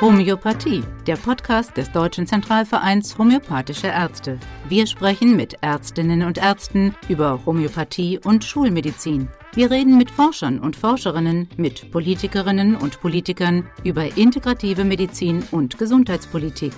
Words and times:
Homöopathie, 0.00 0.82
der 1.06 1.16
Podcast 1.16 1.76
des 1.76 1.90
Deutschen 1.92 2.26
Zentralvereins 2.26 3.16
Homöopathische 3.16 3.86
Ärzte. 3.86 4.40
Wir 4.68 4.88
sprechen 4.88 5.36
mit 5.36 5.56
Ärztinnen 5.62 6.24
und 6.24 6.36
Ärzten 6.36 6.96
über 7.08 7.40
Homöopathie 7.46 8.18
und 8.18 8.44
Schulmedizin. 8.44 9.28
Wir 9.54 9.70
reden 9.70 9.96
mit 9.96 10.10
Forschern 10.10 10.58
und 10.58 10.74
Forscherinnen, 10.74 11.48
mit 11.56 11.92
Politikerinnen 11.92 12.74
und 12.74 13.00
Politikern 13.00 13.70
über 13.84 14.16
integrative 14.16 14.84
Medizin 14.84 15.44
und 15.52 15.78
Gesundheitspolitik. 15.78 16.72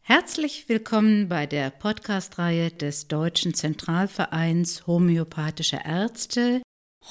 Herzlich 0.00 0.68
willkommen 0.68 1.28
bei 1.28 1.46
der 1.46 1.70
Podcast-Reihe 1.70 2.70
des 2.70 3.08
Deutschen 3.08 3.52
Zentralvereins 3.52 4.86
Homöopathische 4.86 5.80
Ärzte. 5.84 6.62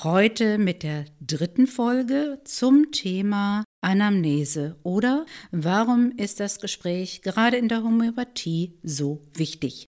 Heute 0.04 0.58
mit 0.58 0.84
der 0.84 1.06
dritten 1.20 1.68
Folge 1.68 2.40
zum 2.46 2.92
Thema 2.92 3.66
Anamnese 3.82 4.80
oder 4.84 5.26
warum 5.52 6.12
ist 6.12 6.40
das 6.40 6.62
Gespräch 6.62 7.22
gerade 7.22 7.58
in 7.58 7.68
der 7.68 7.84
Homöopathie 7.84 8.80
so 8.82 9.22
wichtig? 9.34 9.88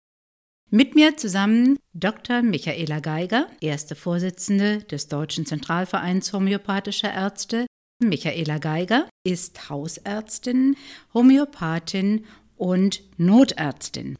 Mit 0.69 0.95
mir 0.95 1.15
zusammen 1.15 1.77
Dr. 1.93 2.41
Michaela 2.41 2.99
Geiger, 2.99 3.47
erste 3.61 3.95
Vorsitzende 3.95 4.79
des 4.79 5.07
Deutschen 5.07 5.45
Zentralvereins 5.45 6.33
Homöopathischer 6.33 7.13
Ärzte. 7.13 7.65
Michaela 7.99 8.57
Geiger 8.57 9.07
ist 9.23 9.69
Hausärztin, 9.69 10.75
Homöopathin 11.13 12.25
und 12.57 13.01
Notärztin. 13.17 14.17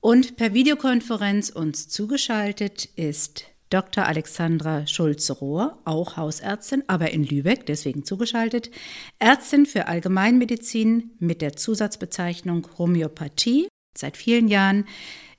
Und 0.00 0.36
per 0.36 0.52
Videokonferenz 0.52 1.48
uns 1.48 1.88
zugeschaltet 1.88 2.86
ist 2.96 3.51
Dr. 3.72 4.04
Alexandra 4.06 4.86
Schulze-Rohr, 4.86 5.78
auch 5.86 6.18
Hausärztin, 6.18 6.84
aber 6.88 7.10
in 7.10 7.24
Lübeck, 7.24 7.64
deswegen 7.64 8.04
zugeschaltet, 8.04 8.70
Ärztin 9.18 9.64
für 9.64 9.86
Allgemeinmedizin 9.86 11.12
mit 11.18 11.40
der 11.40 11.56
Zusatzbezeichnung 11.56 12.68
Homöopathie. 12.76 13.68
Seit 13.96 14.18
vielen 14.18 14.48
Jahren 14.48 14.84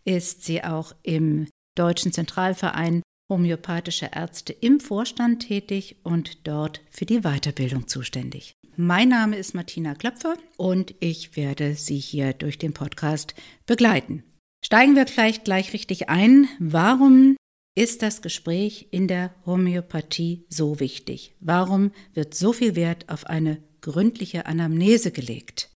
ist 0.03 0.43
sie 0.43 0.63
auch 0.63 0.95
im 1.03 1.47
Deutschen 1.75 2.11
Zentralverein 2.11 3.03
Homöopathische 3.31 4.09
Ärzte 4.11 4.51
im 4.51 4.79
Vorstand 4.79 5.47
tätig 5.47 5.97
und 6.03 6.47
dort 6.47 6.81
für 6.89 7.05
die 7.05 7.21
Weiterbildung 7.21 7.87
zuständig. 7.87 8.53
Mein 8.75 9.09
Name 9.09 9.37
ist 9.37 9.53
Martina 9.53 9.93
Klöpfer 9.93 10.37
und 10.57 10.95
ich 10.99 11.37
werde 11.37 11.75
Sie 11.75 11.99
hier 11.99 12.33
durch 12.33 12.57
den 12.57 12.73
Podcast 12.73 13.35
begleiten. 13.67 14.23
Steigen 14.65 14.95
wir 14.95 15.05
gleich 15.05 15.43
gleich 15.43 15.73
richtig 15.73 16.09
ein. 16.09 16.47
Warum 16.57 17.35
ist 17.75 18.03
das 18.03 18.21
Gespräch 18.21 18.87
in 18.91 19.07
der 19.07 19.33
Homöopathie 19.45 20.45
so 20.49 20.79
wichtig? 20.79 21.35
Warum 21.39 21.91
wird 22.13 22.35
so 22.35 22.53
viel 22.53 22.75
Wert 22.75 23.09
auf 23.09 23.25
eine 23.25 23.63
gründliche 23.81 24.45
Anamnese 24.45 25.11
gelegt? 25.11 25.72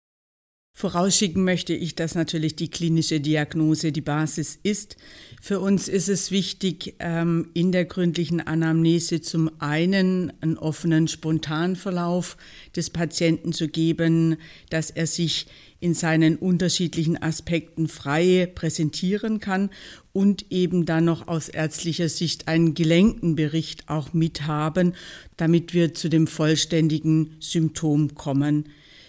Vorausschicken 0.79 1.43
möchte 1.43 1.73
ich, 1.73 1.95
dass 1.95 2.13
natürlich 2.13 2.55
die 2.55 2.69
klinische 2.69 3.19
Diagnose 3.19 3.91
die 3.91 4.01
Basis 4.01 4.59
ist. 4.61 4.95
Für 5.41 5.59
uns 5.59 5.87
ist 5.87 6.07
es 6.07 6.29
wichtig, 6.29 6.93
ähm, 6.99 7.49
in 7.55 7.71
der 7.71 7.85
gründlichen 7.85 8.41
Anamnese 8.41 9.19
zum 9.21 9.49
einen 9.57 10.31
einen 10.39 10.55
offenen 10.55 11.07
Spontanverlauf 11.07 12.37
des 12.75 12.91
Patienten 12.91 13.53
zu 13.53 13.69
geben, 13.69 14.37
dass 14.69 14.91
er 14.91 15.07
sich 15.07 15.47
in 15.79 15.95
seinen 15.95 16.35
unterschiedlichen 16.35 17.19
Aspekten 17.19 17.87
frei 17.87 18.47
präsentieren 18.53 19.39
kann 19.39 19.71
und 20.13 20.45
eben 20.51 20.85
dann 20.85 21.05
noch 21.05 21.27
aus 21.27 21.49
ärztlicher 21.49 22.07
Sicht 22.07 22.47
einen 22.47 22.75
gelenkten 22.75 23.35
Bericht 23.35 23.89
auch 23.89 24.13
mithaben, 24.13 24.93
damit 25.37 25.73
wir 25.73 25.95
zu 25.95 26.07
dem 26.07 26.27
vollständigen 26.27 27.35
Symptom 27.39 28.13
kommen. 28.13 28.65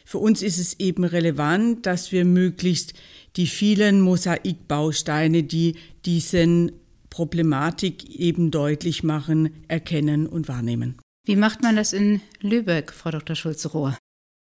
Für 0.08 0.16
uns 0.16 0.42
ist 0.42 0.56
es 0.56 0.80
eben 0.80 1.04
relevant, 1.04 1.84
dass 1.84 2.12
wir 2.12 2.24
möglichst 2.24 2.94
die 3.36 3.46
vielen 3.46 4.00
Mosaikbausteine, 4.00 5.42
die 5.42 5.76
diesen 6.06 6.72
Problematik 7.10 8.18
eben 8.18 8.50
deutlich 8.50 9.02
machen, 9.02 9.62
erkennen 9.68 10.26
und 10.26 10.48
wahrnehmen. 10.48 10.96
Wie 11.26 11.36
macht 11.36 11.62
man 11.62 11.76
das 11.76 11.92
in 11.92 12.22
Lübeck, 12.40 12.90
Frau 12.90 13.10
Dr. 13.10 13.36
Schulze-Rohr? 13.36 13.98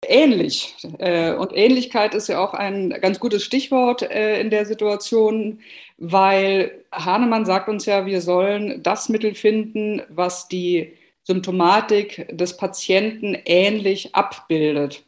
ähnlich. 0.07 0.75
Äh, 0.97 1.33
und 1.33 1.51
Ähnlichkeit 1.53 2.15
ist 2.15 2.29
ja 2.29 2.41
auch 2.41 2.53
ein 2.53 2.91
ganz 3.01 3.19
gutes 3.19 3.43
Stichwort 3.43 4.01
äh, 4.01 4.39
in 4.39 4.49
der 4.51 4.65
Situation, 4.65 5.59
weil 5.97 6.85
Hahnemann 6.93 7.45
sagt 7.45 7.67
uns 7.67 7.85
ja, 7.85 8.05
wir 8.05 8.21
sollen 8.21 8.81
das 8.81 9.09
Mittel 9.09 9.35
finden, 9.35 10.03
was 10.07 10.47
die 10.47 10.93
Symptomatik 11.23 12.27
des 12.31 12.55
Patienten 12.55 13.37
ähnlich 13.45 14.15
abbildet. 14.15 15.03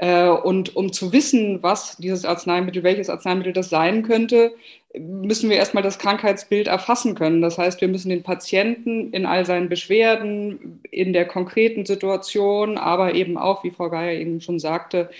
Äh, 0.00 0.30
und 0.30 0.76
um 0.76 0.94
zu 0.94 1.12
wissen, 1.12 1.62
was 1.62 1.98
dieses 1.98 2.24
Arzneimittel, 2.24 2.82
welches 2.82 3.10
Arzneimittel 3.10 3.52
das 3.52 3.68
sein 3.68 4.02
könnte, 4.02 4.54
müssen 4.98 5.50
wir 5.50 5.58
erstmal 5.58 5.82
das 5.82 5.98
Krankheitsbild 5.98 6.68
erfassen 6.68 7.14
können. 7.14 7.42
Das 7.42 7.58
heißt, 7.58 7.82
wir 7.82 7.88
müssen 7.88 8.08
den 8.08 8.22
Patienten 8.22 9.12
in 9.12 9.26
all 9.26 9.44
seinen 9.44 9.68
Beschwerden, 9.68 10.80
in 10.90 11.12
der 11.12 11.26
konkreten 11.26 11.84
Situation, 11.84 12.78
aber 12.78 13.14
eben 13.14 13.36
auch, 13.36 13.62
wie 13.62 13.70
Frau 13.72 13.90
Geier 13.90 14.18
eben 14.18 14.40
schon 14.40 14.58
sagte, 14.58 15.10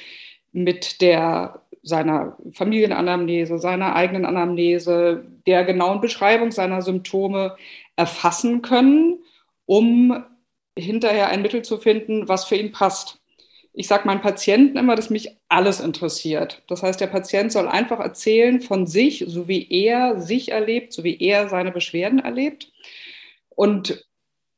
mit 0.53 1.03
der 1.03 1.61
seiner 1.83 2.39
Familienanamnese, 2.53 3.59
seiner 3.59 3.95
eigenen 3.95 4.25
Anamnese, 4.25 5.27
der 5.47 5.65
genauen 5.65 6.01
Beschreibung 6.01 6.53
seiner 6.53 6.81
Symptome 6.81 7.57
erfassen 7.97 8.63
können, 8.63 9.19
um 9.67 10.25
hinterher 10.77 11.29
ein 11.29 11.43
Mittel 11.43 11.63
zu 11.63 11.77
finden, 11.77 12.29
was 12.29 12.47
für 12.47 12.57
ihn 12.57 12.73
passt 12.73 13.20
ich 13.73 13.87
sage 13.87 14.07
meinen 14.07 14.21
Patienten 14.21 14.77
immer, 14.77 14.97
dass 14.97 15.11
mich 15.11 15.37
alles 15.49 15.81
interessiert. 15.81 16.63
Das 16.69 16.83
heißt, 16.83 17.01
der 17.01 17.07
Patient 17.07 17.53
soll 17.53 17.69
einfach 17.69 18.01
erzählen 18.01 18.61
von 18.61 18.87
sich, 18.87 19.25
so 19.29 19.49
wie 19.49 19.69
er 19.71 20.21
sich 20.21 20.51
erlebt, 20.51 20.93
so 20.93 21.05
wie 21.05 21.21
er 21.21 21.49
seine 21.49 21.71
Beschwerden 21.71 22.19
erlebt. 22.19 22.73
Und 23.51 24.07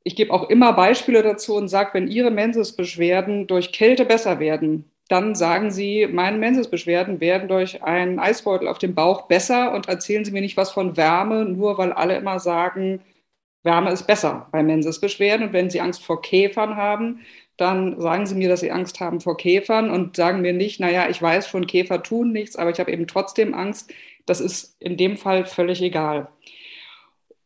ich 0.04 0.16
gebe 0.16 0.32
auch 0.32 0.48
immer 0.48 0.72
Beispiele 0.72 1.22
dazu 1.22 1.54
und 1.56 1.68
sage, 1.68 1.90
wenn 1.94 2.08
Ihre 2.08 2.30
Mensesbeschwerden 2.30 3.46
durch 3.46 3.72
Kälte 3.72 4.04
besser 4.04 4.40
werden, 4.40 4.90
dann 5.08 5.34
sagen 5.34 5.70
Sie, 5.70 6.08
meine 6.10 6.38
Mensesbeschwerden 6.38 7.20
werden 7.20 7.48
durch 7.48 7.82
einen 7.82 8.18
Eisbeutel 8.18 8.66
auf 8.66 8.78
dem 8.78 8.94
Bauch 8.94 9.22
besser 9.22 9.74
und 9.74 9.88
erzählen 9.88 10.24
Sie 10.24 10.32
mir 10.32 10.40
nicht 10.40 10.56
was 10.56 10.70
von 10.70 10.96
Wärme, 10.96 11.44
nur 11.44 11.76
weil 11.78 11.92
alle 11.92 12.16
immer 12.16 12.40
sagen, 12.40 13.00
Wärme 13.62 13.92
ist 13.92 14.06
besser 14.06 14.48
bei 14.52 14.62
Mensesbeschwerden. 14.62 15.48
Und 15.48 15.52
wenn 15.52 15.70
Sie 15.70 15.80
Angst 15.80 16.02
vor 16.02 16.22
Käfern 16.22 16.76
haben, 16.76 17.20
dann 17.62 18.00
sagen 18.00 18.26
sie 18.26 18.34
mir, 18.34 18.48
dass 18.48 18.60
sie 18.60 18.72
Angst 18.72 19.00
haben 19.00 19.20
vor 19.20 19.36
Käfern 19.36 19.90
und 19.90 20.16
sagen 20.16 20.42
mir 20.42 20.52
nicht, 20.52 20.80
naja, 20.80 21.08
ich 21.08 21.22
weiß 21.22 21.48
schon, 21.48 21.66
Käfer 21.66 22.02
tun 22.02 22.32
nichts, 22.32 22.56
aber 22.56 22.70
ich 22.70 22.80
habe 22.80 22.92
eben 22.92 23.06
trotzdem 23.06 23.54
Angst. 23.54 23.92
Das 24.26 24.40
ist 24.40 24.76
in 24.80 24.96
dem 24.96 25.16
Fall 25.16 25.44
völlig 25.44 25.80
egal. 25.80 26.28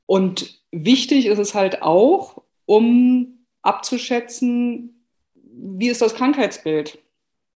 Und 0.06 0.60
wichtig 0.72 1.26
ist 1.26 1.38
es 1.38 1.54
halt 1.54 1.82
auch, 1.82 2.42
um 2.64 3.46
abzuschätzen, 3.62 5.04
wie 5.34 5.88
ist 5.88 6.02
das 6.02 6.14
Krankheitsbild. 6.14 6.98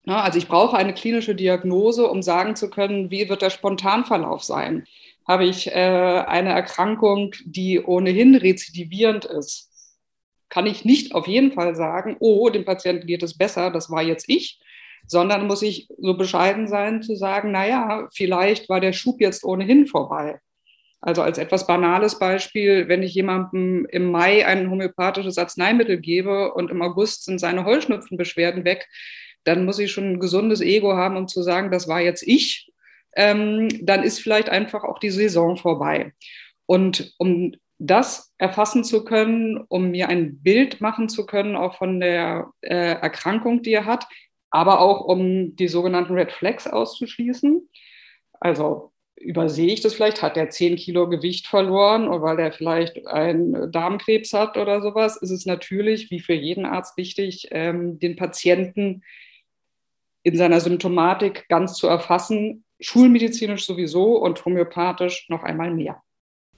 Also 0.06 0.38
ich 0.38 0.48
brauche 0.48 0.76
eine 0.76 0.94
klinische 0.94 1.34
Diagnose, 1.34 2.08
um 2.08 2.22
sagen 2.22 2.56
zu 2.56 2.70
können, 2.70 3.10
wie 3.10 3.28
wird 3.28 3.42
der 3.42 3.50
Spontanverlauf 3.50 4.42
sein. 4.42 4.86
Habe 5.26 5.44
ich 5.44 5.68
äh, 5.68 6.24
eine 6.26 6.50
Erkrankung, 6.50 7.34
die 7.44 7.80
ohnehin 7.80 8.34
rezidivierend 8.34 9.24
ist? 9.24 9.69
Kann 10.50 10.66
ich 10.66 10.84
nicht 10.84 11.14
auf 11.14 11.26
jeden 11.26 11.52
Fall 11.52 11.74
sagen, 11.74 12.16
oh, 12.20 12.50
dem 12.50 12.64
Patienten 12.64 13.06
geht 13.06 13.22
es 13.22 13.38
besser, 13.38 13.70
das 13.70 13.90
war 13.90 14.02
jetzt 14.02 14.28
ich, 14.28 14.60
sondern 15.06 15.46
muss 15.46 15.62
ich 15.62 15.88
so 15.98 16.14
bescheiden 16.14 16.68
sein 16.68 17.02
zu 17.02 17.16
sagen, 17.16 17.52
naja, 17.52 18.08
vielleicht 18.12 18.68
war 18.68 18.80
der 18.80 18.92
Schub 18.92 19.20
jetzt 19.20 19.44
ohnehin 19.44 19.86
vorbei. 19.86 20.40
Also 21.00 21.22
als 21.22 21.38
etwas 21.38 21.66
banales 21.66 22.18
Beispiel, 22.18 22.88
wenn 22.88 23.02
ich 23.02 23.14
jemandem 23.14 23.86
im 23.90 24.10
Mai 24.10 24.46
ein 24.46 24.70
homöopathisches 24.70 25.38
Arzneimittel 25.38 25.98
gebe 25.98 26.52
und 26.52 26.70
im 26.70 26.82
August 26.82 27.24
sind 27.24 27.38
seine 27.38 27.64
Heuschnupfenbeschwerden 27.64 28.64
weg, 28.64 28.86
dann 29.44 29.64
muss 29.64 29.78
ich 29.78 29.90
schon 29.90 30.12
ein 30.12 30.20
gesundes 30.20 30.60
Ego 30.60 30.92
haben, 30.94 31.16
um 31.16 31.26
zu 31.26 31.42
sagen, 31.42 31.70
das 31.70 31.88
war 31.88 32.00
jetzt 32.00 32.22
ich. 32.22 32.70
Ähm, 33.16 33.68
dann 33.80 34.02
ist 34.02 34.20
vielleicht 34.20 34.50
einfach 34.50 34.84
auch 34.84 34.98
die 34.98 35.10
Saison 35.10 35.56
vorbei. 35.56 36.12
Und 36.66 37.14
um 37.18 37.52
das 37.80 38.34
erfassen 38.36 38.84
zu 38.84 39.04
können, 39.04 39.58
um 39.68 39.90
mir 39.90 40.08
ein 40.08 40.42
Bild 40.42 40.82
machen 40.82 41.08
zu 41.08 41.24
können, 41.24 41.56
auch 41.56 41.78
von 41.78 41.98
der 41.98 42.52
äh, 42.60 42.92
Erkrankung, 42.92 43.62
die 43.62 43.72
er 43.72 43.86
hat, 43.86 44.06
aber 44.50 44.80
auch 44.80 45.00
um 45.00 45.56
die 45.56 45.66
sogenannten 45.66 46.12
Red 46.12 46.30
Flags 46.30 46.66
auszuschließen. 46.66 47.66
Also 48.38 48.92
übersehe 49.16 49.72
ich 49.72 49.80
das 49.80 49.94
vielleicht, 49.94 50.20
hat 50.20 50.36
er 50.36 50.50
10 50.50 50.76
Kilo 50.76 51.08
Gewicht 51.08 51.46
verloren 51.46 52.06
oder 52.06 52.22
weil 52.22 52.38
er 52.38 52.52
vielleicht 52.52 53.06
einen 53.06 53.72
Darmkrebs 53.72 54.34
hat 54.34 54.58
oder 54.58 54.82
sowas, 54.82 55.16
ist 55.16 55.30
es 55.30 55.46
natürlich, 55.46 56.10
wie 56.10 56.20
für 56.20 56.34
jeden 56.34 56.66
Arzt 56.66 56.98
wichtig, 56.98 57.48
ähm, 57.50 57.98
den 57.98 58.16
Patienten 58.16 59.02
in 60.22 60.36
seiner 60.36 60.60
Symptomatik 60.60 61.48
ganz 61.48 61.74
zu 61.74 61.86
erfassen, 61.86 62.64
schulmedizinisch 62.78 63.64
sowieso 63.64 64.18
und 64.18 64.44
homöopathisch 64.44 65.30
noch 65.30 65.44
einmal 65.44 65.70
mehr. 65.70 66.02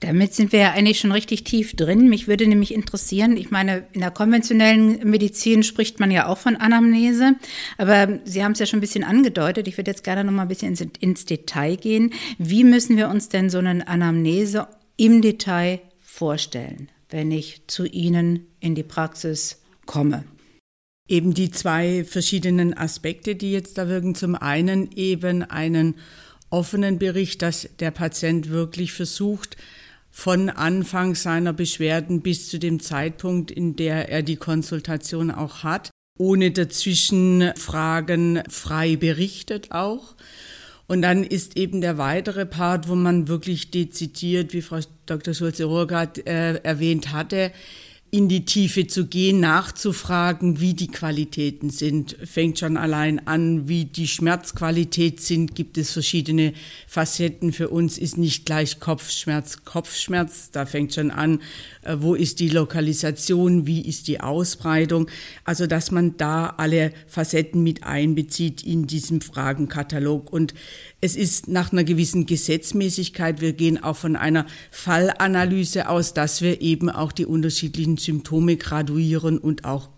Damit 0.03 0.33
sind 0.33 0.51
wir 0.51 0.59
ja 0.59 0.71
eigentlich 0.73 0.99
schon 0.99 1.13
richtig 1.13 1.45
tief 1.45 1.77
drin. 1.77 2.09
Mich 2.09 2.27
würde 2.27 2.45
nämlich 2.45 2.73
interessieren, 2.73 3.37
ich 3.37 3.51
meine, 3.51 3.87
in 3.93 4.01
der 4.01 4.11
konventionellen 4.11 5.09
Medizin 5.09 5.63
spricht 5.63 6.01
man 6.01 6.11
ja 6.11 6.27
auch 6.27 6.37
von 6.37 6.57
Anamnese, 6.57 7.35
aber 7.77 8.19
Sie 8.25 8.43
haben 8.43 8.51
es 8.51 8.59
ja 8.59 8.65
schon 8.65 8.79
ein 8.79 8.81
bisschen 8.81 9.05
angedeutet. 9.05 9.65
Ich 9.69 9.77
würde 9.77 9.91
jetzt 9.91 10.03
gerne 10.03 10.25
noch 10.25 10.33
mal 10.33 10.41
ein 10.41 10.49
bisschen 10.49 10.75
ins, 10.75 10.85
ins 10.99 11.23
Detail 11.23 11.77
gehen. 11.77 12.13
Wie 12.37 12.65
müssen 12.65 12.97
wir 12.97 13.07
uns 13.07 13.29
denn 13.29 13.49
so 13.49 13.59
eine 13.59 13.87
Anamnese 13.87 14.67
im 14.97 15.21
Detail 15.21 15.79
vorstellen, 16.01 16.89
wenn 17.09 17.31
ich 17.31 17.61
zu 17.67 17.85
Ihnen 17.85 18.47
in 18.59 18.75
die 18.75 18.83
Praxis 18.83 19.61
komme? 19.85 20.25
Eben 21.07 21.33
die 21.33 21.49
zwei 21.49 22.03
verschiedenen 22.03 22.77
Aspekte, 22.77 23.35
die 23.35 23.53
jetzt 23.53 23.77
da 23.77 23.87
wirken. 23.87 24.15
Zum 24.15 24.35
einen 24.35 24.91
eben 24.97 25.43
einen 25.43 25.95
offenen 26.49 26.99
Bericht, 26.99 27.41
dass 27.41 27.69
der 27.79 27.91
Patient 27.91 28.49
wirklich 28.49 28.91
versucht, 28.91 29.55
von 30.15 30.51
Anfang 30.51 31.15
seiner 31.15 31.53
Beschwerden 31.53 32.21
bis 32.21 32.47
zu 32.47 32.59
dem 32.59 32.79
Zeitpunkt, 32.79 33.49
in 33.49 33.75
der 33.75 34.09
er 34.09 34.21
die 34.21 34.35
Konsultation 34.35 35.31
auch 35.31 35.63
hat, 35.63 35.89
ohne 36.19 36.51
dazwischen 36.51 37.51
Fragen 37.57 38.43
frei 38.47 38.95
berichtet 38.95 39.71
auch. 39.71 40.15
Und 40.85 41.01
dann 41.01 41.23
ist 41.23 41.57
eben 41.57 41.81
der 41.81 41.97
weitere 41.97 42.45
Part, 42.45 42.87
wo 42.87 42.93
man 42.93 43.27
wirklich 43.27 43.71
dezidiert, 43.71 44.53
wie 44.53 44.61
Frau 44.61 44.81
Dr. 45.07 45.33
Schulze-Rohrgart 45.33 46.27
äh, 46.27 46.57
erwähnt 46.57 47.11
hatte, 47.11 47.51
in 48.13 48.29
die 48.29 48.45
Tiefe 48.45 48.85
zu 48.85 49.07
gehen, 49.07 49.39
nachzufragen, 49.39 50.59
wie 50.59 50.75
die 50.75 50.89
Qualitäten 50.89 51.71
sind. 51.71 52.15
Fängt 52.23 52.59
schon 52.59 52.77
allein 52.77 53.25
an, 53.27 53.67
wie 53.67 53.85
die 53.85 54.07
Schmerzqualität 54.07 55.19
sind. 55.19 55.55
Gibt 55.55 55.79
es 55.79 55.93
verschiedene 55.93 56.53
Facetten. 56.85 57.51
Für 57.51 57.69
uns 57.69 57.97
ist 57.97 58.19
nicht 58.19 58.45
gleich 58.45 58.79
Kopfschmerz 58.79 59.65
Kopfschmerz. 59.65 60.51
Da 60.51 60.67
fängt 60.67 60.93
schon 60.93 61.09
an, 61.09 61.41
äh, 61.81 61.95
wo 62.01 62.13
ist 62.13 62.39
die 62.39 62.49
Lokalisation, 62.49 63.65
wie 63.65 63.81
ist 63.81 64.07
die 64.07 64.19
Ausbreitung. 64.19 65.09
Also, 65.43 65.65
dass 65.65 65.89
man 65.89 66.15
da 66.15 66.53
alle 66.57 66.93
Facetten 67.07 67.63
mit 67.63 67.81
einbezieht 67.81 68.61
in 68.61 68.85
diesem 68.85 69.21
Fragenkatalog. 69.21 70.31
Und 70.31 70.53
es 71.01 71.15
ist 71.15 71.47
nach 71.47 71.71
einer 71.71 71.83
gewissen 71.83 72.27
Gesetzmäßigkeit, 72.27 73.41
wir 73.41 73.53
gehen 73.53 73.83
auch 73.83 73.97
von 73.97 74.15
einer 74.15 74.45
Fallanalyse 74.69 75.89
aus, 75.89 76.13
dass 76.13 76.43
wir 76.43 76.61
eben 76.61 76.91
auch 76.91 77.11
die 77.11 77.25
unterschiedlichen 77.25 77.97
Symptome 78.03 78.57
graduieren 78.57 79.37
und 79.37 79.65
auch 79.65 79.89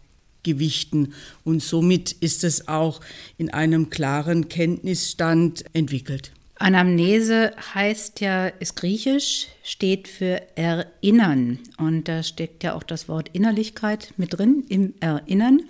gewichten. 0.44 1.14
Und 1.44 1.62
somit 1.62 2.12
ist 2.14 2.44
es 2.44 2.68
auch 2.68 3.02
in 3.38 3.50
einem 3.50 3.90
klaren 3.90 4.48
Kenntnisstand 4.48 5.66
entwickelt. 5.74 6.32
Anamnese 6.58 7.52
heißt 7.74 8.22
ja, 8.22 8.48
ist 8.48 8.78
griechisch, 8.78 9.48
steht 9.62 10.08
für 10.08 10.42
Erinnern. 10.56 11.60
Und 11.78 12.08
da 12.08 12.24
steckt 12.24 12.64
ja 12.64 12.76
auch 12.76 12.84
das 12.84 13.10
Wort 13.10 13.30
Innerlichkeit 13.34 14.14
mit 14.16 14.38
drin, 14.38 14.64
im 14.70 14.94
Erinnern. 15.02 15.62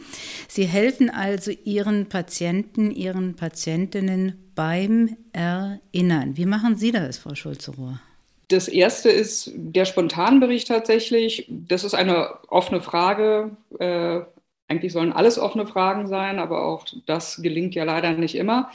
Sie 0.48 0.66
helfen 0.66 1.10
also 1.10 1.52
Ihren 1.64 2.06
Patienten, 2.06 2.92
Ihren 2.92 3.36
Patientinnen 3.36 4.34
beim 4.54 5.18
Erinnern. 5.34 6.38
Wie 6.38 6.46
machen 6.46 6.76
Sie 6.76 6.92
das, 6.92 7.18
Frau 7.18 7.34
Schulze-Rohr? 7.34 8.00
Das 8.48 8.68
erste 8.68 9.10
ist 9.10 9.52
der 9.56 9.86
Spontanbericht 9.86 10.68
tatsächlich. 10.68 11.48
Das 11.50 11.84
ist 11.84 11.96
eine 11.96 12.40
offene 12.48 12.82
Frage. 12.82 13.58
Äh, 13.80 14.22
eigentlich 14.68 14.94
sollen 14.94 15.14
alles 15.14 15.40
offene 15.40 15.68
Fragen 15.68 16.08
sein, 16.08 16.40
aber 16.40 16.66
auch 16.66 16.86
das 17.06 17.42
gelingt 17.42 17.76
ja 17.76 17.84
leider 17.84 18.12
nicht 18.14 18.36
immer. 18.36 18.72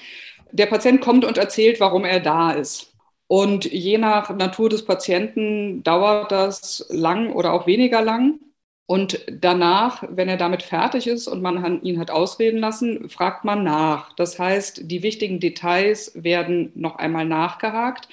Der 0.53 0.67
Patient 0.67 1.01
kommt 1.01 1.25
und 1.25 1.39
erzählt, 1.39 1.81
warum 1.81 2.05
er 2.05 2.21
da 2.21 2.53
ist. 2.53 2.93
Und 3.27 3.65
je 3.65 3.99
nach 3.99 4.31
Natur 4.31 4.69
des 4.69 4.85
Patienten 4.85 5.85
dauert 5.85 6.33
das 6.33 6.87
lang 6.91 7.33
oder 7.33 7.53
auch 7.53 7.67
weniger 7.67 8.03
lang. 8.03 8.41
Und 8.87 9.25
danach, 9.31 10.03
wenn 10.11 10.29
er 10.29 10.37
damit 10.37 10.65
fertig 10.65 11.07
ist 11.07 11.29
und 11.29 11.43
man 11.43 11.81
ihn 11.83 12.01
hat 12.01 12.11
ausreden 12.11 12.59
lassen, 12.59 13.09
fragt 13.09 13.45
man 13.45 13.63
nach. 13.63 14.13
Das 14.15 14.41
heißt, 14.41 14.91
die 14.91 15.05
wichtigen 15.05 15.39
Details 15.39 16.11
werden 16.17 16.73
noch 16.75 16.97
einmal 16.97 17.25
nachgehakt. 17.25 18.09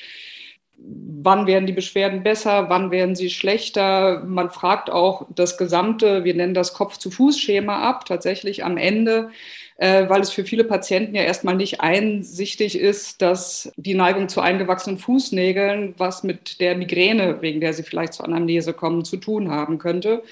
Wann 0.78 1.48
werden 1.48 1.66
die 1.66 1.74
Beschwerden 1.74 2.24
besser? 2.24 2.70
Wann 2.70 2.92
werden 2.92 3.16
sie 3.16 3.30
schlechter? 3.30 4.24
Man 4.26 4.50
fragt 4.50 4.90
auch 4.90 5.28
das 5.34 5.58
gesamte, 5.58 6.24
wir 6.24 6.36
nennen 6.36 6.54
das 6.54 6.74
Kopf-zu-Fuß-Schema 6.74 7.82
ab, 7.82 8.06
tatsächlich 8.06 8.64
am 8.64 8.78
Ende 8.78 9.30
äh, 9.78 10.10
weil 10.10 10.22
es 10.22 10.32
für 10.32 10.44
viele 10.44 10.64
Patienten 10.64 11.16
ja 11.16 11.22
erstmal 11.22 11.56
nicht 11.56 11.82
einsichtig 11.82 12.78
ist, 12.78 13.22
dass 13.22 13.72
die 13.78 13.94
Neigung 13.94 14.28
zu 14.28 14.42
eingewachsenen 14.42 14.98
Fußnägeln 14.98 15.94
was 15.98 16.24
mit 16.24 16.60
der 16.60 16.76
Migräne, 16.76 17.42
wegen 17.42 17.62
der 17.62 17.74
sie 17.74 17.84
vielleicht 17.84 18.14
zur 18.14 18.26
Anamnese 18.26 18.74
kommen, 18.74 19.06
zu 19.06 19.18
tun 19.18 19.52
haben 19.52 19.78
könnte. 19.78 20.24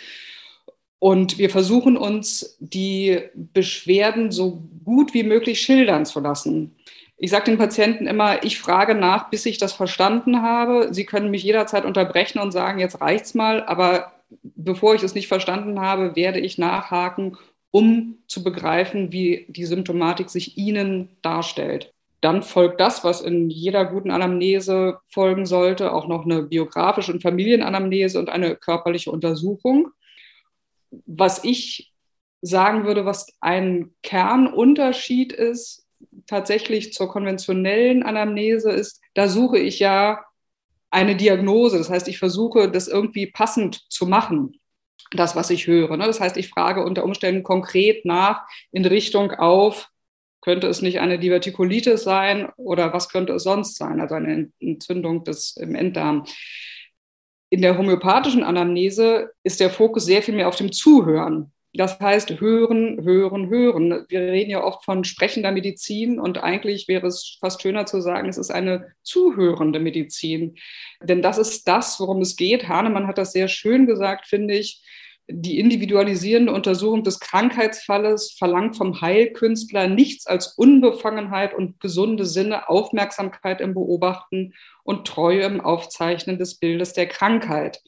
Und 0.98 1.38
wir 1.38 1.52
versuchen 1.52 1.98
uns 1.98 2.58
die 2.60 3.22
Beschwerden 3.36 4.32
so 4.32 4.64
gut 4.84 5.14
wie 5.14 5.24
möglich 5.24 5.62
schildern 5.62 6.06
zu 6.06 6.20
lassen. 6.20 6.76
Ich 7.18 7.32
sage 7.32 7.46
den 7.46 7.58
Patienten 7.58 8.08
immer, 8.08 8.44
ich 8.44 8.60
frage 8.60 8.94
nach, 8.94 9.30
bis 9.30 9.46
ich 9.46 9.58
das 9.58 9.74
verstanden 9.74 10.42
habe. 10.42 10.94
Sie 10.94 11.06
können 11.06 11.32
mich 11.32 11.44
jederzeit 11.44 11.86
unterbrechen 11.86 12.40
und 12.40 12.52
sagen, 12.52 12.80
jetzt 12.80 13.00
reicht's 13.00 13.34
mal, 13.34 13.64
aber 13.66 14.12
bevor 14.42 14.96
ich 14.96 15.04
es 15.04 15.16
nicht 15.16 15.28
verstanden 15.28 15.80
habe, 15.80 16.16
werde 16.16 16.40
ich 16.40 16.58
nachhaken 16.58 17.38
um 17.76 18.20
zu 18.28 18.42
begreifen, 18.42 19.12
wie 19.12 19.48
die 19.50 19.66
Symptomatik 19.66 20.30
sich 20.30 20.58
ihnen 20.58 21.10
darstellt. 21.22 21.94
Dann 22.22 22.42
folgt 22.42 22.80
das, 22.80 23.04
was 23.04 23.20
in 23.20 23.50
jeder 23.50 23.84
guten 23.84 24.12
Anamnese 24.12 25.00
folgen 25.10 25.46
sollte, 25.46 25.92
auch 25.92 26.08
noch 26.08 26.24
eine 26.24 26.44
biografische 26.44 27.12
und 27.12 27.22
Familienanamnese 27.22 28.18
und 28.18 28.30
eine 28.30 28.56
körperliche 28.56 29.12
Untersuchung. 29.12 29.90
Was 31.06 31.44
ich 31.44 31.92
sagen 32.42 32.86
würde, 32.86 33.04
was 33.04 33.28
ein 33.42 33.94
Kernunterschied 34.04 35.34
ist, 35.34 35.85
tatsächlich 36.28 36.94
zur 36.94 37.08
konventionellen 37.08 38.04
Anamnese 38.04 38.72
ist, 38.72 39.02
da 39.14 39.28
suche 39.28 39.60
ich 39.60 39.80
ja 39.80 40.24
eine 40.90 41.16
Diagnose. 41.16 41.78
Das 41.78 41.90
heißt, 41.90 42.08
ich 42.08 42.20
versuche, 42.20 42.70
das 42.70 42.88
irgendwie 42.88 43.28
passend 43.28 43.92
zu 43.92 44.06
machen 44.06 44.60
das, 45.12 45.36
was 45.36 45.50
ich 45.50 45.68
höre. 45.68 45.98
Ne? 45.98 46.06
Das 46.06 46.20
heißt, 46.20 46.38
ich 46.38 46.50
frage 46.50 46.84
unter 46.84 47.04
Umständen 47.04 47.44
konkret 47.44 48.06
nach 48.06 48.46
in 48.72 48.86
Richtung 48.86 49.32
auf, 49.32 49.90
könnte 50.42 50.68
es 50.68 50.82
nicht 50.82 51.00
eine 51.00 51.18
Divertikulitis 51.18 52.04
sein 52.04 52.50
oder 52.56 52.94
was 52.94 53.10
könnte 53.10 53.34
es 53.34 53.44
sonst 53.44 53.78
sein, 53.78 54.00
also 54.00 54.16
eine 54.16 54.52
Entzündung 54.60 55.24
des, 55.24 55.58
im 55.58 55.74
Enddarm. 55.74 56.26
In 57.50 57.62
der 57.62 57.78
homöopathischen 57.78 58.44
Anamnese 58.44 59.32
ist 59.44 59.60
der 59.60 59.70
Fokus 59.70 60.06
sehr 60.06 60.22
viel 60.22 60.36
mehr 60.36 60.48
auf 60.48 60.56
dem 60.56 60.72
Zuhören. 60.72 61.52
Das 61.78 62.00
heißt, 62.00 62.40
hören, 62.40 63.04
hören, 63.04 63.50
hören. 63.50 64.06
Wir 64.08 64.22
reden 64.22 64.50
ja 64.50 64.64
oft 64.64 64.86
von 64.86 65.04
sprechender 65.04 65.52
Medizin 65.52 66.20
und 66.20 66.38
eigentlich 66.38 66.88
wäre 66.88 67.08
es 67.08 67.38
fast 67.42 67.62
schöner 67.62 67.86
zu 67.86 68.00
sagen, 68.00 68.30
es 68.30 68.38
ist 68.38 68.50
eine 68.50 68.94
zuhörende 69.04 69.80
Medizin. 69.80 70.56
Denn 71.04 71.22
das 71.22 71.38
ist 71.38 71.68
das, 71.68 72.00
worum 72.00 72.22
es 72.22 72.38
geht. 72.38 72.70
Hahnemann 72.70 73.08
hat 73.08 73.18
das 73.18 73.34
sehr 73.34 73.50
schön 73.50 73.88
gesagt, 73.88 74.26
finde 74.26 74.54
ich. 74.56 74.82
Die 75.28 75.60
individualisierende 75.60 76.54
Untersuchung 76.54 77.04
des 77.04 77.20
Krankheitsfalles 77.20 78.36
verlangt 78.38 78.78
vom 78.78 79.02
Heilkünstler 79.02 79.88
nichts 79.90 80.28
als 80.28 80.54
Unbefangenheit 80.54 81.54
und 81.54 81.82
gesunde 81.82 82.26
Sinne, 82.26 82.70
Aufmerksamkeit 82.70 83.60
im 83.60 83.74
Beobachten 83.74 84.54
und 84.84 85.08
Treue 85.08 85.42
im 85.42 85.60
Aufzeichnen 85.60 86.38
des 86.38 86.58
Bildes 86.58 86.94
der 86.94 87.08
Krankheit. 87.08 87.82